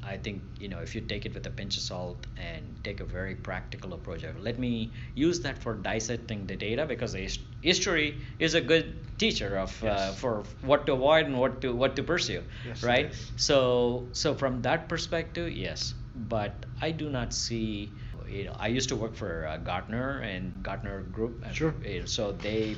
I 0.04 0.18
think 0.18 0.42
you 0.60 0.68
know 0.68 0.80
if 0.80 0.96
you 0.96 1.02
take 1.02 1.26
it 1.28 1.34
with 1.34 1.46
a 1.46 1.50
pinch 1.50 1.78
of 1.78 1.84
salt 1.84 2.26
and 2.36 2.64
take 2.84 3.00
a 3.00 3.06
very 3.06 3.36
practical 3.36 3.94
approach. 3.94 4.26
Let 4.40 4.60
me 4.60 4.92
use 5.16 5.40
that 5.42 5.58
for 5.58 5.76
dissecting 5.76 6.48
the 6.48 6.56
data 6.56 6.86
because 6.86 7.16
history 7.62 8.20
is 8.40 8.56
a 8.56 8.62
good 8.62 8.96
teacher 9.20 9.58
of 9.58 9.84
uh, 9.84 9.88
yes. 9.88 10.00
uh, 10.00 10.14
for 10.14 10.44
what 10.62 10.86
to 10.88 10.94
avoid 10.94 11.28
and 11.28 11.38
what 11.40 11.62
to 11.62 11.74
what 11.74 11.96
to 11.96 12.04
pursue, 12.04 12.44
yes, 12.66 12.84
right? 12.84 13.16
So 13.38 14.10
so 14.12 14.34
from 14.34 14.62
that 14.64 14.90
perspective, 14.90 15.52
yes, 15.54 15.94
but 16.16 16.66
I 16.82 16.92
do 16.92 17.10
not 17.10 17.34
see 17.34 17.94
you 18.32 18.46
know, 18.46 18.56
I 18.58 18.68
used 18.68 18.90
to 18.90 18.96
work 18.96 19.16
for 19.16 19.46
uh, 19.48 19.58
Gartner 19.58 20.20
and 20.20 20.64
Gartner 20.64 21.02
Group. 21.02 21.44
Sure. 21.54 21.74
And, 21.86 22.08
so 22.10 22.32
they 22.32 22.76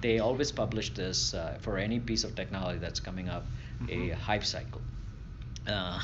they 0.00 0.18
always 0.18 0.52
publish 0.52 0.94
this 0.94 1.34
uh, 1.34 1.58
for 1.60 1.78
any 1.78 1.98
piece 2.00 2.24
of 2.24 2.34
technology 2.34 2.78
that's 2.78 3.00
coming 3.00 3.28
up, 3.28 3.46
mm-hmm. 3.82 4.12
a 4.12 4.16
hype 4.16 4.44
cycle. 4.44 4.80
Uh, 5.66 6.00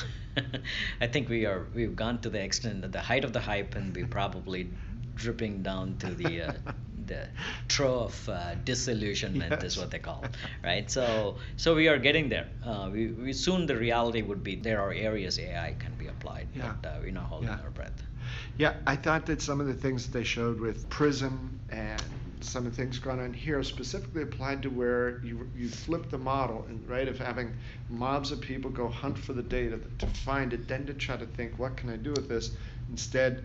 I 1.00 1.07
think 1.07 1.28
we 1.28 1.46
are 1.46 1.66
we've 1.74 1.96
gone 1.96 2.20
to 2.20 2.30
the 2.30 2.42
extent 2.42 2.83
that 2.83 2.92
the 2.92 3.00
height 3.00 3.24
of 3.24 3.33
the 3.33 3.40
hype, 3.40 3.74
and 3.74 3.94
we're 3.94 4.07
probably 4.07 4.70
dripping 5.14 5.62
down 5.62 5.96
to 5.98 6.14
the 6.14 6.42
uh, 6.42 6.52
the 7.07 7.28
trough 7.68 8.28
of 8.28 8.35
uh, 8.35 8.54
disillusionment 8.64 9.50
yes. 9.50 9.64
is 9.64 9.78
what 9.78 9.90
they 9.90 9.98
call 9.98 10.24
right? 10.62 10.90
So 10.90 11.37
so 11.57 11.74
we 11.74 11.88
are 11.88 11.98
getting 11.98 12.28
there. 12.28 12.48
Uh, 12.64 12.90
we, 12.92 13.09
we 13.09 13.33
soon 13.33 13.66
the 13.66 13.76
reality 13.76 14.22
would 14.22 14.42
be 14.42 14.57
there 14.57 14.80
are 14.80 14.92
areas 14.92 15.38
AI 15.38 15.74
can 15.78 15.94
be 15.94 16.07
applied, 16.07 16.48
yeah. 16.54 16.74
but 16.80 16.88
uh, 16.88 16.94
we're 17.02 17.11
not 17.11 17.24
holding 17.24 17.48
yeah. 17.48 17.59
our 17.62 17.70
breath. 17.70 18.02
Yeah, 18.57 18.75
I 18.87 18.97
thought 18.97 19.27
that 19.27 19.42
some 19.42 19.61
of 19.61 19.66
the 19.66 19.75
things 19.75 20.07
that 20.07 20.12
they 20.12 20.25
showed 20.25 20.61
with 20.61 20.88
Prism 20.88 21.59
and 21.70 22.03
some 22.40 22.66
of 22.66 22.77
the 22.77 22.83
things 22.83 22.99
going 22.99 23.20
on 23.20 23.33
here 23.33 23.62
specifically 23.62 24.23
applied 24.23 24.62
to 24.62 24.68
where 24.68 25.20
you 25.25 25.49
you 25.57 25.68
flip 25.68 26.11
the 26.11 26.18
model 26.18 26.64
and 26.68 26.88
right 26.88 27.09
of 27.09 27.18
having 27.18 27.53
mobs 27.88 28.33
of 28.33 28.40
people 28.40 28.70
go 28.70 28.88
hunt 28.88 29.18
for 29.18 29.33
the 29.33 29.42
data 29.42 29.81
to 29.99 30.07
find 30.07 30.53
it, 30.53 30.68
then 30.68 30.87
to 30.87 30.94
try 30.94 31.16
to 31.16 31.27
think 31.27 31.59
what 31.59 31.77
can 31.77 31.90
I 31.90 31.97
do 31.97 32.11
with 32.11 32.29
this. 32.29 32.53
Instead, 32.90 33.44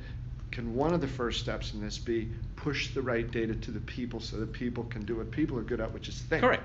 can 0.51 0.75
one 0.75 0.93
of 0.93 1.01
the 1.01 1.07
first 1.07 1.39
steps 1.39 1.73
in 1.73 1.81
this 1.81 1.97
be 1.97 2.29
push 2.55 2.93
the 2.93 3.01
right 3.01 3.29
data 3.31 3.55
to 3.55 3.71
the 3.71 3.79
people 3.79 4.19
so 4.19 4.37
that 4.37 4.51
people 4.51 4.83
can 4.83 5.05
do 5.05 5.15
what 5.17 5.31
people 5.31 5.57
are 5.57 5.63
good 5.63 5.79
at, 5.79 5.93
which 5.93 6.09
is 6.09 6.19
think. 6.19 6.41
Correct. 6.41 6.63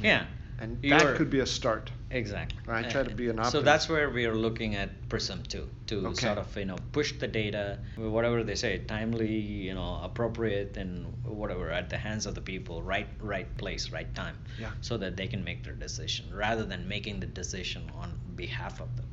Yeah 0.00 0.24
and 0.58 0.80
that 0.82 1.16
could 1.16 1.30
be 1.30 1.40
a 1.40 1.46
start. 1.46 1.90
Exactly. 2.10 2.58
I 2.68 2.82
try 2.82 3.02
to 3.02 3.14
be 3.14 3.28
an 3.28 3.38
optimist. 3.38 3.52
So 3.52 3.62
that's 3.62 3.88
where 3.88 4.10
we 4.10 4.26
are 4.26 4.34
looking 4.34 4.74
at 4.74 5.08
Prism 5.08 5.42
too, 5.44 5.68
to 5.86 6.06
okay. 6.08 6.26
sort 6.26 6.38
of 6.38 6.56
you 6.56 6.66
know 6.66 6.76
push 6.92 7.12
the 7.18 7.26
data, 7.26 7.78
whatever 7.96 8.44
they 8.44 8.54
say, 8.54 8.78
timely, 8.78 9.32
you 9.32 9.74
know, 9.74 10.00
appropriate, 10.02 10.76
and 10.76 11.06
whatever 11.24 11.70
at 11.70 11.88
the 11.88 11.96
hands 11.96 12.26
of 12.26 12.34
the 12.34 12.40
people, 12.40 12.82
right, 12.82 13.08
right 13.20 13.56
place, 13.56 13.90
right 13.90 14.14
time, 14.14 14.36
yeah. 14.60 14.70
so 14.80 14.96
that 14.98 15.16
they 15.16 15.26
can 15.26 15.42
make 15.42 15.64
their 15.64 15.74
decision 15.74 16.26
rather 16.34 16.64
than 16.64 16.86
making 16.86 17.20
the 17.20 17.26
decision 17.26 17.90
on 17.96 18.12
behalf 18.36 18.80
of 18.80 18.94
them. 18.96 19.06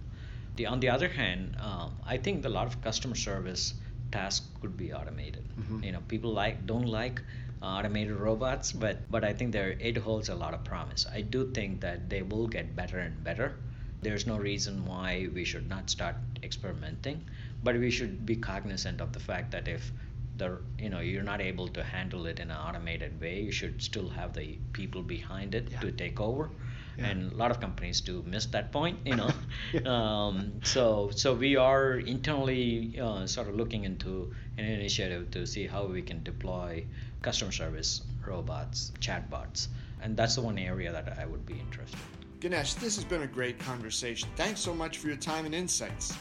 The, 0.57 0.65
on 0.65 0.81
the 0.81 0.89
other 0.89 1.07
hand, 1.07 1.55
um, 1.61 1.95
I 2.05 2.17
think 2.17 2.43
a 2.43 2.49
lot 2.49 2.67
of 2.67 2.81
customer 2.81 3.15
service 3.15 3.75
tasks 4.11 4.47
could 4.61 4.75
be 4.75 4.93
automated. 4.93 5.47
Mm-hmm. 5.57 5.83
You 5.83 5.91
know, 5.93 6.01
people 6.07 6.33
like 6.33 6.65
don't 6.65 6.87
like 6.87 7.21
Uh, 7.61 7.65
automated 7.65 8.15
robots, 8.15 8.71
but 8.71 9.09
but 9.11 9.25
I 9.25 9.33
think 9.33 9.51
there 9.51 9.71
it 9.79 9.97
holds 9.97 10.29
a 10.29 10.35
lot 10.35 10.53
of 10.53 10.63
promise. 10.63 11.05
I 11.11 11.19
do 11.21 11.51
think 11.51 11.81
that 11.81 12.09
they 12.09 12.21
will 12.21 12.47
get 12.47 12.73
better 12.73 12.99
and 12.99 13.21
better. 13.21 13.55
There's 14.01 14.25
no 14.25 14.37
reason 14.37 14.85
why 14.85 15.27
we 15.33 15.43
should 15.43 15.67
not 15.67 15.89
start 15.89 16.15
experimenting, 16.41 17.25
but 17.61 17.75
we 17.77 17.91
should 17.91 18.25
be 18.25 18.37
cognizant 18.37 19.01
of 19.01 19.11
the 19.11 19.19
fact 19.19 19.51
that 19.51 19.67
if 19.67 19.91
the 20.37 20.57
you 20.77 20.89
know 20.89 21.01
you're 21.01 21.29
not 21.31 21.41
able 21.41 21.67
to 21.67 21.83
handle 21.83 22.27
it 22.27 22.39
in 22.39 22.49
an 22.49 22.57
automated 22.57 23.19
way, 23.19 23.41
you 23.41 23.51
should 23.51 23.81
still 23.81 24.07
have 24.07 24.33
the 24.33 24.57
people 24.71 25.01
behind 25.01 25.53
it 25.53 25.67
yeah. 25.69 25.79
to 25.81 25.91
take 25.91 26.21
over. 26.21 26.49
Yeah. 26.99 27.07
and 27.07 27.31
a 27.31 27.35
lot 27.35 27.51
of 27.51 27.59
companies 27.59 28.01
do 28.01 28.23
miss 28.27 28.45
that 28.47 28.71
point 28.71 28.99
you 29.05 29.15
know 29.15 29.31
yeah. 29.73 29.81
um, 29.85 30.51
so 30.63 31.09
so 31.15 31.33
we 31.33 31.55
are 31.55 31.95
internally 31.99 32.99
uh, 33.01 33.25
sort 33.25 33.47
of 33.47 33.55
looking 33.55 33.85
into 33.85 34.33
an 34.57 34.65
initiative 34.65 35.31
to 35.31 35.47
see 35.47 35.65
how 35.65 35.85
we 35.85 36.01
can 36.01 36.21
deploy 36.23 36.85
customer 37.21 37.51
service 37.51 38.01
robots, 38.29 38.91
chatbots. 38.99 39.67
And 40.01 40.15
that's 40.15 40.35
the 40.35 40.41
one 40.41 40.57
area 40.57 40.91
that 40.91 41.17
I 41.19 41.25
would 41.25 41.45
be 41.45 41.59
interested 41.59 41.99
in. 41.99 42.39
Ganesh, 42.39 42.75
this 42.75 42.95
has 42.95 43.03
been 43.03 43.23
a 43.23 43.27
great 43.27 43.59
conversation. 43.59 44.29
Thanks 44.37 44.61
so 44.61 44.73
much 44.73 44.97
for 44.99 45.07
your 45.07 45.17
time 45.17 45.45
and 45.45 45.53
insights. 45.53 46.13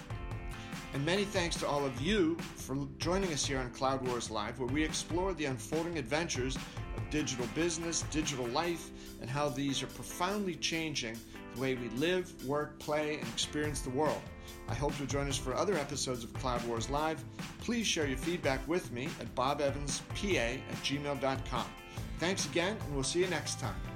And 0.95 1.05
many 1.05 1.25
thanks 1.25 1.55
to 1.57 1.69
all 1.69 1.85
of 1.85 2.01
you 2.01 2.37
for 2.57 2.77
joining 2.99 3.33
us 3.33 3.47
here 3.47 3.59
on 3.59 3.71
Cloud 3.71 4.07
Wars 4.09 4.31
Live, 4.31 4.59
where 4.59 4.69
we 4.69 4.83
explore 4.83 5.35
the 5.35 5.45
unfolding 5.45 5.99
adventures 5.99 6.57
of 6.57 6.63
digital 7.11 7.47
business, 7.55 8.03
digital 8.11 8.47
life, 8.49 8.91
and 9.21 9.29
how 9.29 9.49
these 9.49 9.83
are 9.83 9.87
profoundly 9.89 10.55
changing 10.55 11.17
the 11.55 11.61
way 11.61 11.75
we 11.75 11.89
live, 11.91 12.33
work, 12.47 12.79
play, 12.79 13.19
and 13.19 13.29
experience 13.29 13.81
the 13.81 13.91
world. 13.91 14.21
I 14.69 14.75
hope 14.75 14.93
you'll 14.99 15.09
join 15.09 15.29
us 15.29 15.37
for 15.39 15.55
other 15.55 15.75
episodes 15.75 16.25
of 16.25 16.33
Cloud 16.35 16.65
Wars 16.67 16.91
Live. 16.91 17.23
Please 17.61 17.87
share 17.87 18.07
your 18.07 18.19
feedback 18.19 18.67
with 18.69 18.93
me 18.93 19.09
at 19.21 19.35
bobevanspa 19.35 20.59
at 20.59 20.77
gmail.com. 20.83 21.67
Thanks 22.19 22.47
again, 22.47 22.77
and 22.85 22.95
we'll 22.95 23.05
see 23.05 23.21
you 23.21 23.29
next 23.29 23.61
time. 23.61 23.88